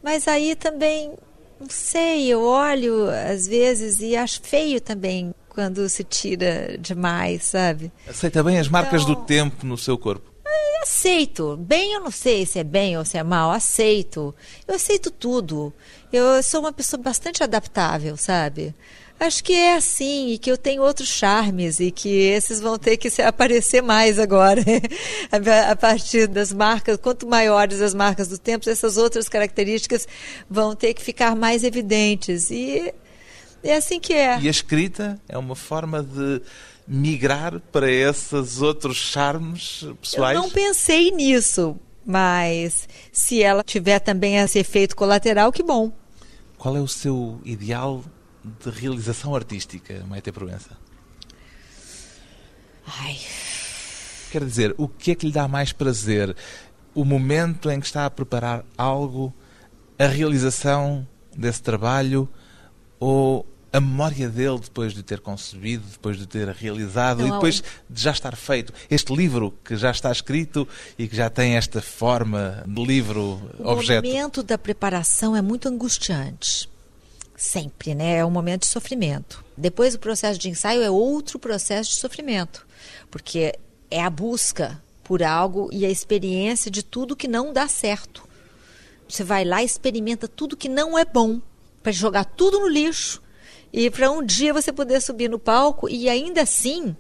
Mas 0.04 0.28
aí 0.28 0.54
também, 0.54 1.14
não 1.58 1.70
sei, 1.70 2.28
eu 2.28 2.44
olho 2.44 3.10
às 3.10 3.48
vezes 3.48 4.02
e 4.02 4.18
acho 4.18 4.42
feio 4.42 4.82
também 4.82 5.34
quando 5.60 5.90
se 5.90 6.06
tira 6.06 6.78
demais, 6.80 7.44
sabe? 7.44 7.92
Aceita 8.08 8.42
bem 8.42 8.58
as 8.58 8.70
marcas 8.70 9.02
então, 9.02 9.14
do 9.14 9.26
tempo 9.26 9.66
no 9.66 9.78
seu 9.78 9.98
corpo? 9.98 10.32
É, 10.46 10.84
aceito. 10.84 11.58
Bem, 11.58 11.96
eu 11.96 12.00
não 12.00 12.12
sei 12.12 12.46
se 12.46 12.60
é 12.60 12.64
bem 12.64 12.98
ou 12.98 13.04
se 13.04 13.18
é 13.18 13.24
mal, 13.24 13.52
aceito. 13.52 14.34
Eu 14.66 14.76
aceito 14.76 15.12
tudo. 15.12 15.74
Eu 16.14 16.42
sou 16.44 16.62
uma 16.62 16.72
pessoa 16.72 17.04
bastante 17.04 17.44
adaptável, 17.44 18.16
sabe? 18.16 18.74
Acho 19.20 19.44
que 19.44 19.52
é 19.52 19.76
assim, 19.76 20.30
e 20.30 20.38
que 20.38 20.50
eu 20.50 20.58
tenho 20.58 20.82
outros 20.82 21.10
charmes, 21.10 21.82
e 21.82 21.92
que 21.92 22.08
esses 22.08 22.62
vão 22.62 22.80
ter 22.80 22.96
que 22.96 23.10
se 23.10 23.22
aparecer 23.22 23.84
mais 23.84 24.18
agora. 24.18 24.64
a 25.70 25.76
partir 25.76 26.26
das 26.26 26.54
marcas, 26.54 26.96
quanto 26.96 27.28
maiores 27.28 27.82
as 27.82 27.94
marcas 27.94 28.30
do 28.30 28.38
tempo, 28.38 28.70
essas 28.70 28.96
outras 28.96 29.28
características 29.28 30.08
vão 30.50 30.74
ter 30.74 30.94
que 30.94 31.02
ficar 31.02 31.36
mais 31.36 31.66
evidentes. 31.66 32.50
E 32.50 32.94
é 33.64 33.76
assim 33.76 34.00
que 34.00 34.14
é. 34.14 34.40
E 34.40 34.48
a 34.48 34.52
escrita 34.52 35.20
é 35.28 35.38
uma 35.38 35.56
forma 35.56 36.02
de 36.04 36.42
migrar 36.88 37.60
para 37.72 37.90
esses 37.92 38.62
outros 38.62 38.98
charmes 38.98 39.86
pessoais? 40.02 40.36
Eu 40.36 40.44
não 40.44 40.50
pensei 40.50 41.12
nisso, 41.12 41.78
mas 42.06 42.90
se 43.12 43.44
ela 43.44 43.64
tiver 43.64 44.00
também 44.00 44.38
esse 44.38 44.58
efeito 44.58 44.96
colateral, 44.96 45.52
que 45.52 45.62
bom. 45.62 45.92
Qual 46.58 46.76
é 46.76 46.82
o 46.82 46.88
seu 46.88 47.40
ideal 47.46 48.04
de 48.44 48.70
realização 48.70 49.36
artística, 49.36 50.04
Maite 50.08 50.32
Proença? 50.32 50.78
Ai. 52.86 53.18
Quer 54.32 54.44
dizer, 54.44 54.76
o 54.78 54.88
que 54.88 55.12
é 55.12 55.16
que 55.16 55.26
lhe 55.28 55.32
dá 55.32 55.48
mais 55.48 55.72
prazer? 55.72 56.36
O 56.94 57.06
momento 57.06 57.70
em 57.70 57.80
que 57.80 57.86
está 57.86 58.06
a 58.06 58.10
preparar 58.10 58.66
algo, 58.78 59.34
a 59.98 60.06
realização 60.06 61.08
desse 61.36 61.62
trabalho 61.62 62.28
ou 63.00 63.46
a 63.72 63.80
memória 63.80 64.28
dele 64.30 64.60
depois 64.60 64.94
de 64.94 65.04
ter 65.04 65.20
concebido, 65.20 65.84
depois 65.92 66.18
de 66.18 66.26
ter 66.26 66.48
realizado 66.50 67.20
não, 67.20 67.28
e 67.28 67.32
depois 67.32 67.64
de 67.90 68.02
já 68.02 68.12
estar 68.12 68.36
feito. 68.36 68.74
Este 68.90 69.16
livro 69.16 69.54
que 69.64 69.76
já 69.76 69.92
está 69.92 70.12
escrito 70.12 70.68
e 70.98 71.08
que 71.08 71.16
já 71.16 71.30
tem 71.30 71.56
esta 71.56 71.82
forma 71.82 72.64
de 72.68 72.84
livro 72.84 73.40
objeto. 73.60 74.08
O 74.08 74.12
momento 74.12 74.44
da 74.44 74.58
preparação 74.58 75.36
é 75.36 75.42
muito 75.42 75.70
angustiante. 75.70 76.68
Sempre, 77.36 77.96
né? 77.96 78.18
É 78.18 78.26
um 78.26 78.32
momento 78.32 78.62
de 78.62 78.68
sofrimento. 78.68 79.46
Depois 79.56 79.96
o 79.96 80.00
processo 80.00 80.40
de 80.40 80.50
ensaio 80.50 80.82
é 80.82 80.90
outro 80.90 81.40
processo 81.40 81.92
de 81.92 81.96
sofrimento, 81.98 82.68
porque 83.10 83.54
é 83.90 84.04
a 84.04 84.10
busca 84.10 84.82
por 85.04 85.24
algo 85.24 85.70
e 85.72 85.86
a 85.86 85.90
experiência 85.90 86.70
de 86.70 86.84
tudo 86.84 87.16
que 87.16 87.28
não 87.28 87.54
dá 87.54 87.68
certo. 87.68 88.28
Você 89.08 89.24
vai 89.24 89.46
lá 89.46 89.62
e 89.62 89.66
experimenta 89.66 90.28
tudo 90.28 90.58
que 90.58 90.70
não 90.70 90.98
é 90.98 91.06
bom 91.06 91.40
para 91.82 91.92
jogar 91.92 92.26
tudo 92.26 92.60
no 92.60 92.68
lixo 92.68 93.22
e 93.72 93.90
para 93.90 94.12
um 94.12 94.24
dia 94.24 94.54
você 94.54 94.72
poder 94.72 95.02
subir 95.02 95.30
no 95.30 95.40
palco 95.40 95.88
e 95.90 96.10
ainda 96.10 96.42
assim 96.42 96.96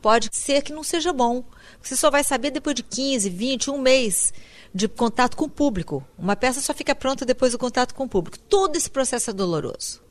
pode 0.00 0.28
ser 0.32 0.62
que 0.62 0.72
não 0.72 0.82
seja 0.82 1.12
bom. 1.12 1.44
Você 1.82 1.96
só 1.96 2.10
vai 2.10 2.24
saber 2.24 2.50
depois 2.50 2.74
de 2.74 2.82
15, 2.82 3.28
20, 3.28 3.70
um 3.70 3.78
mês 3.78 4.32
de 4.74 4.88
contato 4.88 5.36
com 5.36 5.44
o 5.46 5.50
público. 5.50 6.04
Uma 6.18 6.36
peça 6.36 6.60
só 6.60 6.72
fica 6.72 6.94
pronta 6.94 7.24
depois 7.24 7.52
do 7.52 7.58
contato 7.58 7.94
com 7.94 8.04
o 8.04 8.08
público. 8.08 8.38
Todo 8.38 8.76
esse 8.76 8.90
processo 8.90 9.30
é 9.30 9.32
doloroso. 9.32 10.02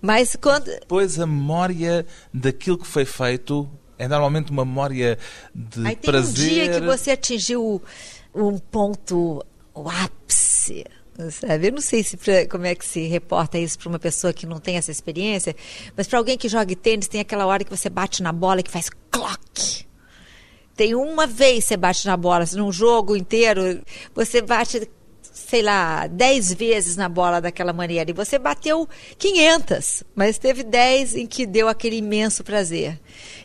Mas 0.00 0.34
quando. 0.34 0.66
Depois 0.66 1.18
a 1.20 1.26
memória 1.26 2.04
daquilo 2.34 2.78
que 2.78 2.86
foi 2.86 3.04
feito 3.04 3.70
é 3.98 4.08
normalmente 4.08 4.50
uma 4.50 4.64
memória 4.64 5.16
de 5.54 5.86
Aí 5.86 5.94
tem 5.94 6.10
prazer. 6.10 6.30
um 6.30 6.54
dia 6.54 6.80
que 6.80 6.86
você 6.86 7.12
atingiu 7.12 7.80
um 8.34 8.58
ponto, 8.58 9.44
o 9.72 9.88
ápice 9.88 10.84
Sabe? 11.30 11.68
Eu 11.68 11.72
não 11.72 11.80
sei 11.80 12.02
se 12.02 12.16
pra, 12.16 12.46
como 12.46 12.64
é 12.64 12.74
que 12.74 12.86
se 12.86 13.06
reporta 13.06 13.58
isso 13.58 13.78
para 13.78 13.88
uma 13.88 13.98
pessoa 13.98 14.32
que 14.32 14.46
não 14.46 14.58
tem 14.58 14.76
essa 14.76 14.90
experiência, 14.90 15.54
mas 15.96 16.06
para 16.08 16.18
alguém 16.18 16.38
que 16.38 16.48
joga 16.48 16.74
tênis, 16.74 17.06
tem 17.06 17.20
aquela 17.20 17.46
hora 17.46 17.64
que 17.64 17.70
você 17.70 17.90
bate 17.90 18.22
na 18.22 18.32
bola 18.32 18.60
e 18.60 18.62
que 18.62 18.70
faz 18.70 18.88
clock. 19.10 19.86
Tem 20.74 20.94
uma 20.94 21.26
vez 21.26 21.66
você 21.66 21.76
bate 21.76 22.06
na 22.06 22.16
bola, 22.16 22.46
num 22.54 22.72
jogo 22.72 23.14
inteiro, 23.14 23.82
você 24.14 24.40
bate, 24.40 24.88
sei 25.20 25.60
lá, 25.60 26.06
dez 26.06 26.50
vezes 26.50 26.96
na 26.96 27.10
bola 27.10 27.42
daquela 27.42 27.74
maneira. 27.74 28.10
E 28.10 28.14
você 28.14 28.38
bateu 28.38 28.88
500, 29.18 30.04
mas 30.14 30.38
teve 30.38 30.62
dez 30.62 31.14
em 31.14 31.26
que 31.26 31.44
deu 31.44 31.68
aquele 31.68 31.96
imenso 31.96 32.42
prazer. 32.42 32.98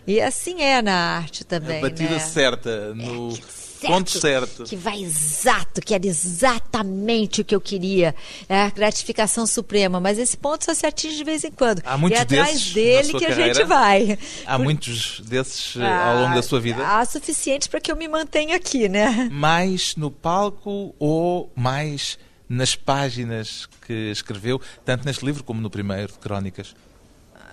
E 0.07 0.21
assim 0.21 0.61
é 0.61 0.81
na 0.81 1.17
arte 1.17 1.43
também. 1.43 1.79
A 1.79 1.81
batida 1.81 2.11
né? 2.11 2.19
certa, 2.19 2.93
no. 2.95 3.33
É 3.33 3.66
certo, 3.79 3.93
ponto 3.93 4.11
certo. 4.11 4.63
Que 4.63 4.75
vai 4.75 5.03
exato, 5.03 5.81
que 5.81 5.93
era 5.93 6.05
exatamente 6.05 7.41
o 7.41 7.45
que 7.45 7.55
eu 7.55 7.61
queria. 7.61 8.15
É 8.47 8.63
a 8.63 8.69
gratificação 8.69 9.45
suprema. 9.47 9.99
Mas 9.99 10.17
esse 10.17 10.37
ponto 10.37 10.65
só 10.65 10.73
se 10.73 10.85
atinge 10.85 11.17
de 11.17 11.23
vez 11.23 11.43
em 11.43 11.51
quando. 11.51 11.81
Há 11.85 11.97
muitos 11.97 12.17
e 12.17 12.19
é 12.19 12.23
atrás 12.23 12.53
desses 12.53 12.73
dele 12.73 13.13
que 13.13 13.25
carreira? 13.25 13.51
a 13.51 13.53
gente 13.53 13.63
vai. 13.65 14.19
Há 14.45 14.55
Por... 14.57 14.63
muitos 14.63 15.19
desses 15.21 15.75
eh, 15.75 15.85
ao 15.85 16.17
longo 16.21 16.35
da 16.35 16.41
sua 16.41 16.59
vida? 16.59 16.85
Há 16.85 17.05
suficiente 17.05 17.69
para 17.69 17.79
que 17.79 17.91
eu 17.91 17.95
me 17.95 18.07
mantenha 18.07 18.55
aqui, 18.55 18.89
né? 18.89 19.29
Mais 19.31 19.95
no 19.95 20.09
palco 20.11 20.95
ou 20.99 21.51
mais 21.55 22.17
nas 22.49 22.75
páginas 22.75 23.67
que 23.85 24.11
escreveu, 24.11 24.61
tanto 24.85 25.05
neste 25.05 25.25
livro 25.25 25.43
como 25.43 25.59
no 25.59 25.69
primeiro 25.69 26.13
de 26.13 26.19
Crónicas? 26.19 26.75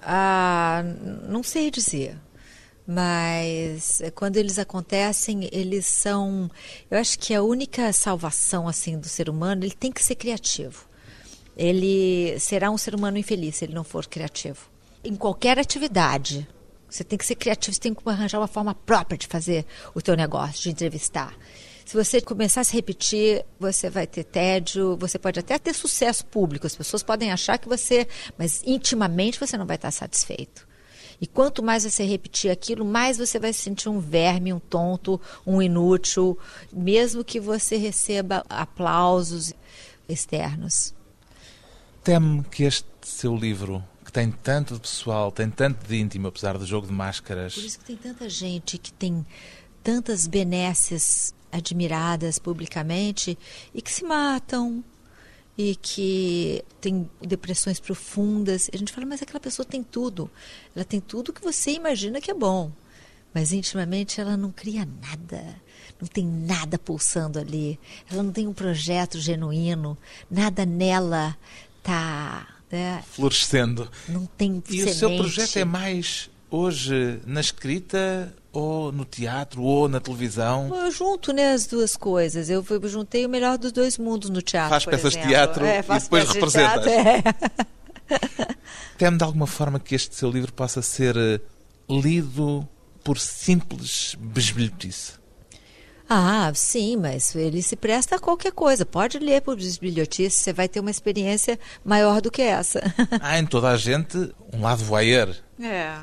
Ah, 0.02 0.84
não 1.28 1.42
sei 1.42 1.70
dizer. 1.70 2.16
Mas 2.86 4.00
eh, 4.00 4.10
quando 4.10 4.36
eles 4.36 4.58
acontecem, 4.58 5.48
eles 5.52 5.86
são, 5.86 6.50
eu 6.90 6.98
acho 6.98 7.18
que 7.18 7.34
a 7.34 7.42
única 7.42 7.92
salvação 7.92 8.68
assim 8.68 8.98
do 8.98 9.08
ser 9.08 9.28
humano, 9.30 9.64
ele 9.64 9.74
tem 9.74 9.90
que 9.90 10.02
ser 10.02 10.14
criativo. 10.14 10.86
Ele 11.56 12.38
será 12.38 12.70
um 12.70 12.78
ser 12.78 12.94
humano 12.94 13.16
infeliz 13.16 13.56
se 13.56 13.64
ele 13.64 13.74
não 13.74 13.84
for 13.84 14.06
criativo. 14.06 14.68
Em 15.02 15.14
qualquer 15.14 15.58
atividade, 15.58 16.46
você 16.88 17.04
tem 17.04 17.18
que 17.18 17.24
ser 17.26 17.36
criativo, 17.36 17.74
você 17.74 17.80
tem 17.80 17.94
que 17.94 18.08
arranjar 18.08 18.38
uma 18.38 18.46
forma 18.46 18.74
própria 18.74 19.16
de 19.16 19.26
fazer 19.26 19.64
o 19.94 20.02
teu 20.02 20.16
negócio, 20.16 20.62
de 20.62 20.70
entrevistar. 20.70 21.34
Se 21.84 21.94
você 21.94 22.20
começar 22.20 22.62
a 22.62 22.64
se 22.64 22.72
repetir, 22.72 23.44
você 23.60 23.90
vai 23.90 24.06
ter 24.06 24.24
tédio, 24.24 24.96
você 24.96 25.18
pode 25.18 25.38
até 25.38 25.58
ter 25.58 25.74
sucesso 25.74 26.24
público, 26.24 26.66
as 26.66 26.74
pessoas 26.74 27.02
podem 27.02 27.30
achar 27.30 27.58
que 27.58 27.68
você, 27.68 28.08
mas 28.38 28.62
intimamente 28.64 29.38
você 29.38 29.56
não 29.56 29.66
vai 29.66 29.76
estar 29.76 29.90
satisfeito. 29.90 30.66
E 31.24 31.26
quanto 31.26 31.62
mais 31.62 31.84
você 31.84 32.04
repetir 32.04 32.50
aquilo, 32.50 32.84
mais 32.84 33.16
você 33.16 33.38
vai 33.38 33.50
se 33.50 33.62
sentir 33.62 33.88
um 33.88 33.98
verme, 33.98 34.52
um 34.52 34.58
tonto, 34.58 35.18
um 35.46 35.62
inútil, 35.62 36.38
mesmo 36.70 37.24
que 37.24 37.40
você 37.40 37.78
receba 37.78 38.44
aplausos 38.46 39.54
externos. 40.06 40.94
Teme 42.02 42.44
que 42.44 42.64
este 42.64 42.86
seu 43.00 43.34
livro, 43.34 43.82
que 44.04 44.12
tem 44.12 44.30
tanto 44.30 44.74
de 44.74 44.80
pessoal, 44.80 45.32
tem 45.32 45.48
tanto 45.48 45.88
de 45.88 45.96
íntimo, 45.96 46.28
apesar 46.28 46.58
do 46.58 46.66
jogo 46.66 46.86
de 46.86 46.92
máscaras. 46.92 47.54
Por 47.54 47.64
isso 47.64 47.78
que 47.78 47.86
tem 47.86 47.96
tanta 47.96 48.28
gente 48.28 48.76
que 48.76 48.92
tem 48.92 49.24
tantas 49.82 50.26
benesses 50.26 51.34
admiradas 51.50 52.38
publicamente 52.38 53.38
e 53.72 53.80
que 53.80 53.90
se 53.90 54.04
matam 54.04 54.84
e 55.56 55.76
que 55.76 56.64
tem 56.80 57.08
depressões 57.20 57.78
profundas. 57.78 58.68
A 58.72 58.76
gente 58.76 58.92
fala, 58.92 59.06
mas 59.06 59.22
aquela 59.22 59.40
pessoa 59.40 59.64
tem 59.64 59.82
tudo. 59.82 60.30
Ela 60.74 60.84
tem 60.84 61.00
tudo 61.00 61.32
que 61.32 61.42
você 61.42 61.72
imagina 61.72 62.20
que 62.20 62.30
é 62.30 62.34
bom. 62.34 62.72
Mas 63.32 63.52
intimamente 63.52 64.20
ela 64.20 64.36
não 64.36 64.50
cria 64.50 64.86
nada. 65.02 65.44
Não 66.00 66.08
tem 66.08 66.26
nada 66.26 66.78
pulsando 66.78 67.38
ali. 67.38 67.78
Ela 68.10 68.22
não 68.22 68.32
tem 68.32 68.46
um 68.46 68.52
projeto 68.52 69.18
genuíno. 69.18 69.96
Nada 70.30 70.64
nela 70.66 71.36
está 71.78 72.48
né? 72.70 73.02
florescendo. 73.10 73.90
Não 74.08 74.26
tem 74.26 74.62
E 74.68 74.78
semente. 74.78 74.90
o 74.90 74.94
seu 74.94 75.16
projeto 75.16 75.56
é 75.56 75.64
mais 75.64 76.30
hoje 76.50 77.20
na 77.26 77.40
escrita 77.40 78.34
ou 78.54 78.92
no 78.92 79.04
teatro 79.04 79.62
ou 79.62 79.88
na 79.88 79.98
televisão? 80.00 80.72
Eu 80.74 80.90
junto 80.90 81.32
né, 81.32 81.52
as 81.52 81.66
duas 81.66 81.96
coisas. 81.96 82.48
Eu 82.48 82.64
juntei 82.84 83.26
o 83.26 83.28
melhor 83.28 83.58
dos 83.58 83.72
dois 83.72 83.98
mundos 83.98 84.30
no 84.30 84.40
teatro. 84.40 84.70
Faz 84.70 84.84
peças 84.84 85.12
de 85.12 85.22
teatro 85.22 85.64
é, 85.64 85.80
e 85.80 85.82
depois 85.82 86.28
de 86.28 86.34
representas. 86.34 86.84
teatro, 86.84 86.90
é. 86.90 88.54
Teme 88.96 89.18
de 89.18 89.24
alguma 89.24 89.46
forma 89.46 89.80
que 89.80 89.94
este 89.94 90.14
seu 90.14 90.30
livro 90.30 90.52
possa 90.52 90.80
ser 90.80 91.16
eh, 91.16 91.40
lido 91.90 92.66
por 93.02 93.18
simples 93.18 94.14
besbilhotice? 94.20 95.14
Ah, 96.08 96.52
sim, 96.54 96.96
mas 96.96 97.34
ele 97.34 97.60
se 97.62 97.74
presta 97.74 98.16
a 98.16 98.18
qualquer 98.20 98.52
coisa. 98.52 98.86
Pode 98.86 99.18
ler 99.18 99.40
por 99.40 99.56
bisbilhotice, 99.56 100.38
você 100.38 100.52
vai 100.52 100.68
ter 100.68 100.78
uma 100.78 100.90
experiência 100.90 101.58
maior 101.84 102.20
do 102.20 102.30
que 102.30 102.42
essa. 102.42 102.80
Há 103.20 103.38
em 103.40 103.46
toda 103.46 103.70
a 103.70 103.76
gente 103.76 104.32
um 104.52 104.60
lado 104.60 104.84
voyeur. 104.84 105.34
É. 105.60 105.96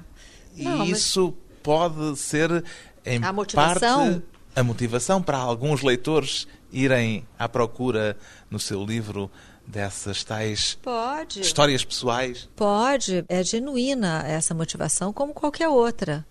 E 0.56 0.64
Não, 0.64 0.80
mas- 0.80 0.98
isso 0.98 1.34
pode 1.62 2.18
ser, 2.18 2.64
em 3.06 3.24
A 3.24 3.32
motivação? 3.34 4.14
parte, 4.14 4.24
a 4.56 4.64
motivação 4.64 5.22
para 5.22 5.38
alguns 5.38 5.82
leitores 5.82 6.48
irem 6.72 7.26
à 7.38 7.48
procura 7.48 8.18
no 8.50 8.60
seu 8.60 8.84
livro 8.86 9.30
dessas 9.66 10.24
tais 10.24 10.78
Pode. 10.82 11.42
histórias 11.42 11.84
pessoais. 11.86 12.50
Pode. 12.56 13.24
É 13.30 13.44
genuína 13.44 14.24
essa 14.26 14.54
motivação, 14.54 15.14
como 15.14 15.34
qualquer 15.34 15.70
outra. 15.70 16.26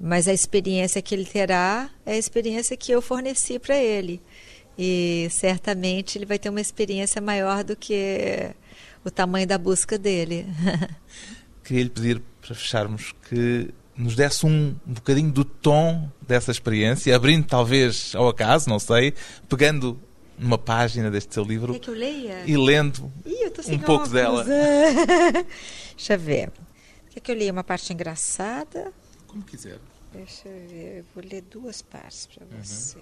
Mas 0.00 0.26
a 0.26 0.32
experiência 0.32 1.00
que 1.00 1.14
ele 1.14 1.24
terá 1.24 1.88
é 2.04 2.12
a 2.14 2.18
experiência 2.18 2.76
que 2.76 2.90
eu 2.92 3.00
forneci 3.00 3.58
para 3.58 3.76
ele. 3.76 4.20
E 4.76 5.28
certamente 5.30 6.18
ele 6.18 6.26
vai 6.26 6.38
ter 6.38 6.48
uma 6.48 6.60
experiência 6.60 7.20
maior 7.20 7.62
do 7.62 7.76
que 7.76 8.50
o 9.04 9.10
tamanho 9.10 9.46
da 9.46 9.58
busca 9.58 9.98
dele. 9.98 10.46
Queria 11.62 11.84
lhe 11.84 11.90
pedir, 11.90 12.22
para 12.40 12.54
fecharmos, 12.54 13.14
que 13.28 13.72
nos 13.96 14.14
desse 14.14 14.46
um 14.46 14.74
bocadinho 14.86 15.30
do 15.30 15.44
tom 15.44 16.08
dessa 16.26 16.50
experiência, 16.50 17.14
abrindo 17.14 17.46
talvez 17.46 18.14
ao 18.14 18.28
acaso, 18.28 18.68
não 18.68 18.78
sei, 18.78 19.14
pegando 19.48 20.00
numa 20.38 20.56
página 20.58 21.10
deste 21.10 21.34
seu 21.34 21.44
livro 21.44 21.72
Quer 21.74 21.78
que 21.78 21.90
eu 21.90 21.94
leia? 21.94 22.42
e 22.46 22.56
lendo 22.56 23.12
Ih, 23.24 23.44
eu 23.44 23.50
tô 23.50 23.62
sem 23.62 23.76
um 23.76 23.78
pouco 23.78 24.04
óculos. 24.04 24.12
dela. 24.12 24.44
Deixa 25.96 26.14
eu 26.14 26.18
ver. 26.18 26.50
Quer 27.10 27.20
que 27.20 27.30
eu 27.30 27.36
leia 27.36 27.52
uma 27.52 27.62
parte 27.62 27.92
engraçada? 27.92 28.92
Como 29.26 29.42
quiser. 29.42 29.78
Deixa 30.12 30.48
eu 30.48 30.68
ver. 30.68 30.98
Eu 30.98 31.04
vou 31.14 31.22
ler 31.30 31.42
duas 31.42 31.82
partes 31.82 32.26
para 32.26 32.44
você. 32.60 32.98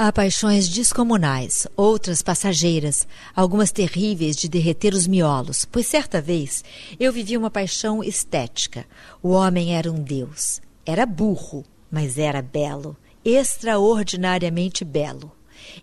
Há 0.00 0.12
paixões 0.12 0.68
descomunais, 0.68 1.66
outras 1.76 2.22
passageiras, 2.22 3.04
algumas 3.34 3.72
terríveis 3.72 4.36
de 4.36 4.48
derreter 4.48 4.94
os 4.94 5.08
miolos, 5.08 5.64
pois 5.64 5.88
certa 5.88 6.22
vez 6.22 6.62
eu 7.00 7.12
vivi 7.12 7.36
uma 7.36 7.50
paixão 7.50 8.00
estética. 8.04 8.86
O 9.20 9.30
homem 9.30 9.74
era 9.74 9.90
um 9.90 10.00
deus. 10.00 10.60
Era 10.86 11.04
burro, 11.04 11.64
mas 11.90 12.16
era 12.16 12.40
belo, 12.40 12.96
extraordinariamente 13.24 14.84
belo. 14.84 15.32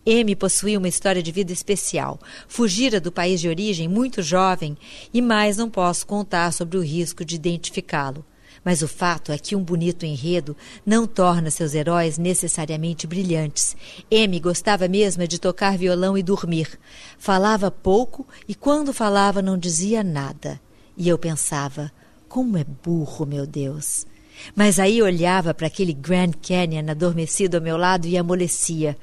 M 0.06 0.34
possuía 0.38 0.80
uma 0.80 0.88
história 0.88 1.21
de 1.21 1.34
vida 1.34 1.51
especial. 1.51 2.17
Fugira 2.47 3.01
do 3.01 3.12
país 3.12 3.41
de 3.41 3.49
origem 3.49 3.89
muito 3.89 4.23
jovem 4.23 4.78
e 5.13 5.21
mais 5.21 5.58
não 5.58 5.69
posso 5.69 6.08
contar 6.08 6.54
sobre 6.54 6.78
o 6.78 6.82
risco 6.82 7.25
de 7.25 7.36
identificá-lo. 7.36 8.23
Mas 8.65 8.82
o 8.82 8.88
fato 8.88 9.32
é 9.32 9.38
que 9.38 9.56
um 9.56 9.63
bonito 9.63 10.08
enredo 10.08 10.58
não 10.84 11.06
torna 11.06 11.51
seus 11.51 11.75
heróis 11.75 12.17
necessariamente 12.17 13.06
brilhantes. 13.06 13.78
M 14.10 14.39
gostava 14.39 14.88
mesmo 14.88 15.28
de 15.28 15.39
tocar 15.39 15.78
violão 15.78 16.17
e 16.17 16.23
dormir. 16.23 16.80
Falava 17.19 17.69
pouco 17.69 18.28
e 18.47 18.56
quando 18.56 18.91
falava 18.91 19.39
não 19.39 19.56
dizia 19.56 20.04
nada. 20.04 20.60
E 20.97 21.08
eu 21.08 21.15
pensava, 21.15 21.91
como 22.28 22.58
é 22.58 22.65
burro, 22.84 23.23
meu 23.23 23.45
Deus. 23.45 24.08
Mas 24.56 24.80
aí 24.80 24.99
olhava 24.99 25.54
para 25.54 25.67
aquele 25.67 25.93
Grand 25.93 26.32
Canyon 26.41 26.89
adormecido 26.89 27.58
ao 27.58 27.63
meu 27.63 27.78
lado 27.78 28.08
e 28.08 28.17
amolecia. 28.17 28.97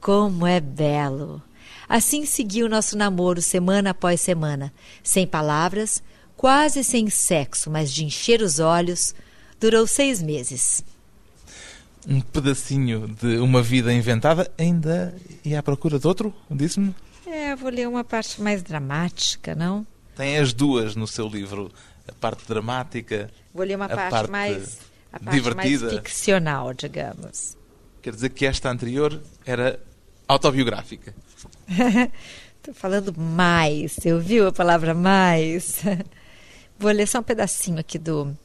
Como 0.00 0.46
é 0.46 0.60
belo! 0.60 1.42
Assim 1.86 2.24
seguiu 2.24 2.68
nosso 2.68 2.96
namoro 2.96 3.42
semana 3.42 3.90
após 3.90 4.20
semana, 4.20 4.72
sem 5.02 5.26
palavras, 5.26 6.02
quase 6.36 6.82
sem 6.84 7.08
sexo, 7.10 7.70
mas 7.70 7.92
de 7.92 8.04
encher 8.04 8.42
os 8.42 8.58
olhos. 8.58 9.14
Durou 9.60 9.86
seis 9.86 10.20
meses. 10.22 10.84
Um 12.06 12.20
pedacinho 12.20 13.08
de 13.20 13.38
uma 13.38 13.62
vida 13.62 13.92
inventada, 13.92 14.50
ainda 14.58 15.14
ia 15.44 15.58
à 15.60 15.62
procura 15.62 15.98
de 15.98 16.06
outro, 16.06 16.34
disse-me? 16.50 16.94
É, 17.26 17.56
vou 17.56 17.70
ler 17.70 17.88
uma 17.88 18.04
parte 18.04 18.42
mais 18.42 18.62
dramática, 18.62 19.54
não? 19.54 19.86
Tem 20.14 20.36
as 20.36 20.52
duas 20.52 20.94
no 20.94 21.06
seu 21.06 21.26
livro, 21.26 21.72
a 22.06 22.12
parte 22.12 22.46
dramática, 22.46 23.30
Vou 23.54 23.64
ler 23.64 23.76
uma 23.76 23.86
A 23.86 23.88
parte, 23.88 24.10
parte 24.10 24.30
mais 24.30 24.78
a 25.12 25.18
parte 25.20 25.34
divertida. 25.34 25.84
mais 25.86 25.94
ficcional, 25.94 26.74
digamos. 26.74 27.56
quer 28.02 28.12
dizer 28.14 28.28
que 28.30 28.44
esta 28.44 28.68
anterior 28.68 29.22
era 29.46 29.80
autobiográfica. 30.28 31.14
Estou 32.58 32.74
falando 32.74 33.14
mais. 33.18 33.92
Você 33.92 34.12
ouviu 34.12 34.48
a 34.48 34.52
palavra 34.52 34.92
mais? 34.92 35.80
Vou 36.78 36.90
ler 36.90 37.06
só 37.06 37.20
um 37.20 37.22
pedacinho 37.22 37.78
aqui 37.78 37.98
do. 37.98 38.36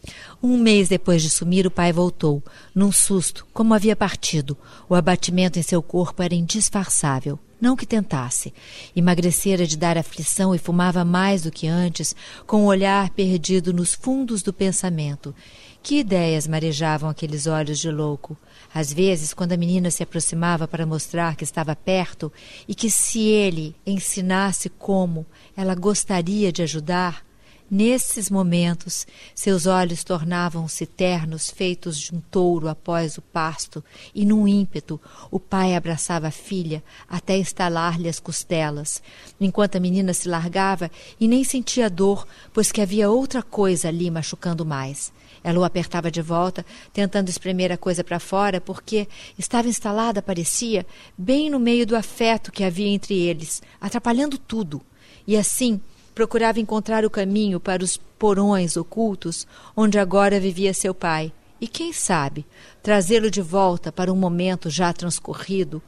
Um 0.41 0.57
mês 0.57 0.87
depois 0.87 1.21
de 1.21 1.29
sumir, 1.29 1.65
o 1.65 1.71
pai 1.71 1.91
voltou, 1.91 2.43
num 2.73 2.91
susto, 2.91 3.45
como 3.51 3.73
havia 3.73 3.95
partido. 3.95 4.57
O 4.87 4.95
abatimento 4.95 5.57
em 5.57 5.63
seu 5.63 5.81
corpo 5.81 6.21
era 6.21 6.35
indisfarçável. 6.35 7.39
Não 7.59 7.75
que 7.75 7.85
tentasse. 7.85 8.53
Emagrecera 8.95 9.67
de 9.67 9.75
dar 9.75 9.97
aflição 9.97 10.55
e 10.55 10.57
fumava 10.57 11.03
mais 11.03 11.41
do 11.41 11.51
que 11.51 11.67
antes, 11.67 12.15
com 12.47 12.63
o 12.63 12.67
olhar 12.67 13.09
perdido 13.09 13.73
nos 13.73 13.93
fundos 13.93 14.41
do 14.41 14.53
pensamento. 14.53 15.35
Que 15.81 15.99
ideias 15.99 16.47
marejavam 16.47 17.09
aqueles 17.09 17.47
olhos 17.47 17.79
de 17.79 17.91
louco? 17.91 18.37
Às 18.73 18.93
vezes, 18.93 19.33
quando 19.33 19.53
a 19.53 19.57
menina 19.57 19.91
se 19.91 20.03
aproximava 20.03 20.67
para 20.67 20.85
mostrar 20.85 21.35
que 21.35 21.43
estava 21.43 21.75
perto 21.75 22.31
e 22.67 22.75
que 22.75 22.89
se 22.89 23.23
ele 23.23 23.75
ensinasse 23.85 24.69
como 24.69 25.25
ela 25.57 25.75
gostaria 25.75 26.51
de 26.51 26.61
ajudar, 26.61 27.25
nesses 27.69 28.29
momentos 28.29 29.05
seus 29.36 29.65
olhos 29.65 30.03
tornavam-se 30.03 30.86
ternos 30.86 31.49
feitos 31.49 31.99
de 31.99 32.15
um 32.15 32.19
touro 32.19 32.67
após 32.67 33.17
o 33.17 33.21
pasto, 33.21 33.83
e 34.13 34.25
num 34.25 34.48
ímpeto 34.48 35.00
o 35.29 35.39
pai 35.39 35.75
abraçava 35.75 36.27
a 36.27 36.31
filha 36.31 36.83
até 37.08 37.37
estalar-lhe 37.37 38.10
as 38.10 38.19
costelas, 38.19 39.02
enquanto 39.39 39.75
a 39.75 39.79
menina 39.79 40.13
se 40.13 40.27
largava 40.27 40.89
e 41.19 41.27
nem 41.27 41.43
sentia 41.43 41.89
dor, 41.89 42.27
pois 42.54 42.71
que 42.71 42.81
havia 42.81 43.10
outra 43.10 43.43
coisa 43.43 43.87
ali 43.87 44.10
machucando 44.10 44.65
mais. 44.65 45.12
Ela 45.43 45.60
o 45.60 45.63
apertava 45.63 46.12
de 46.12 46.21
volta, 46.21 46.65
tentando 46.91 47.29
espremer 47.29 47.71
a 47.71 47.77
coisa 47.77 48.04
para 48.04 48.19
fora, 48.19 48.60
porque 48.60 49.08
estava 49.37 49.67
instalada, 49.67 50.21
parecia, 50.21 50.85
bem 51.17 51.50
no 51.50 51.60
meio 51.60 51.85
do 51.85 51.96
afeto 51.96 52.52
que 52.52 52.63
havia 52.63 52.89
entre 52.89 53.15
eles, 53.15 53.62
atrapalhando 53.79 54.37
tudo. 54.37 54.81
E 55.25 55.37
assim, 55.37 55.79
procurava 56.19 56.59
encontrar 56.59 57.05
o 57.05 57.09
caminho 57.09 57.61
para 57.61 57.81
os 57.81 57.95
porões 57.95 58.75
ocultos 58.75 59.47
onde 59.73 59.97
agora 59.97 60.37
vivia 60.37 60.73
seu 60.73 60.93
pai, 60.93 61.31
e 61.61 61.65
quem 61.65 61.93
sabe 61.93 62.45
trazê-lo 62.83 63.31
de 63.31 63.41
volta 63.41 63.89
para 63.89 64.11
um 64.11 64.17
momento 64.17 64.69
já 64.69 64.91
transcorrido 64.91 65.81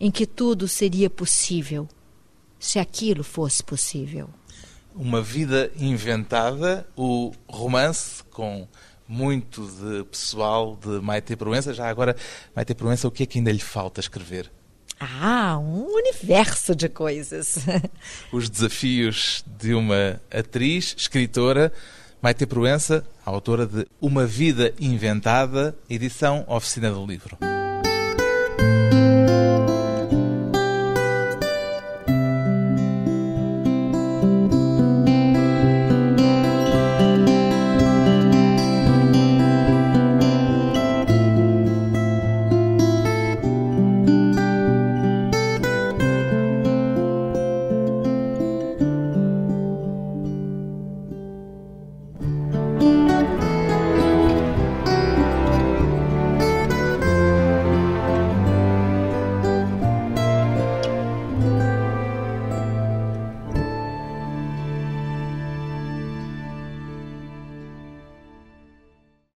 em 0.00 0.10
que 0.10 0.26
tudo 0.26 0.66
seria 0.66 1.08
possível, 1.08 1.88
se 2.58 2.80
aquilo 2.80 3.22
fosse 3.22 3.62
possível. 3.62 4.28
Uma 4.92 5.22
vida 5.22 5.70
inventada, 5.78 6.84
o 6.96 7.30
romance 7.46 8.24
com 8.24 8.66
muito 9.06 9.68
de 9.68 10.02
pessoal 10.02 10.76
de 10.84 11.00
Maite 11.00 11.36
Proença. 11.36 11.72
Já 11.72 11.88
agora, 11.88 12.16
Maite 12.56 12.74
Proença, 12.74 13.06
o 13.06 13.10
que 13.12 13.22
é 13.22 13.26
que 13.26 13.38
ainda 13.38 13.52
lhe 13.52 13.60
falta 13.60 14.00
escrever? 14.00 14.50
Ah, 14.98 15.58
um 15.58 15.94
universo 15.94 16.74
de 16.74 16.88
coisas. 16.88 17.58
Os 18.32 18.48
desafios 18.48 19.44
de 19.58 19.74
uma 19.74 20.20
atriz, 20.30 20.94
escritora, 20.96 21.72
Maite 22.22 22.46
Proença, 22.46 23.06
autora 23.24 23.66
de 23.66 23.86
Uma 24.00 24.26
Vida 24.26 24.72
Inventada, 24.80 25.76
edição 25.88 26.44
Oficina 26.48 26.90
do 26.90 27.04
Livro. 27.04 27.36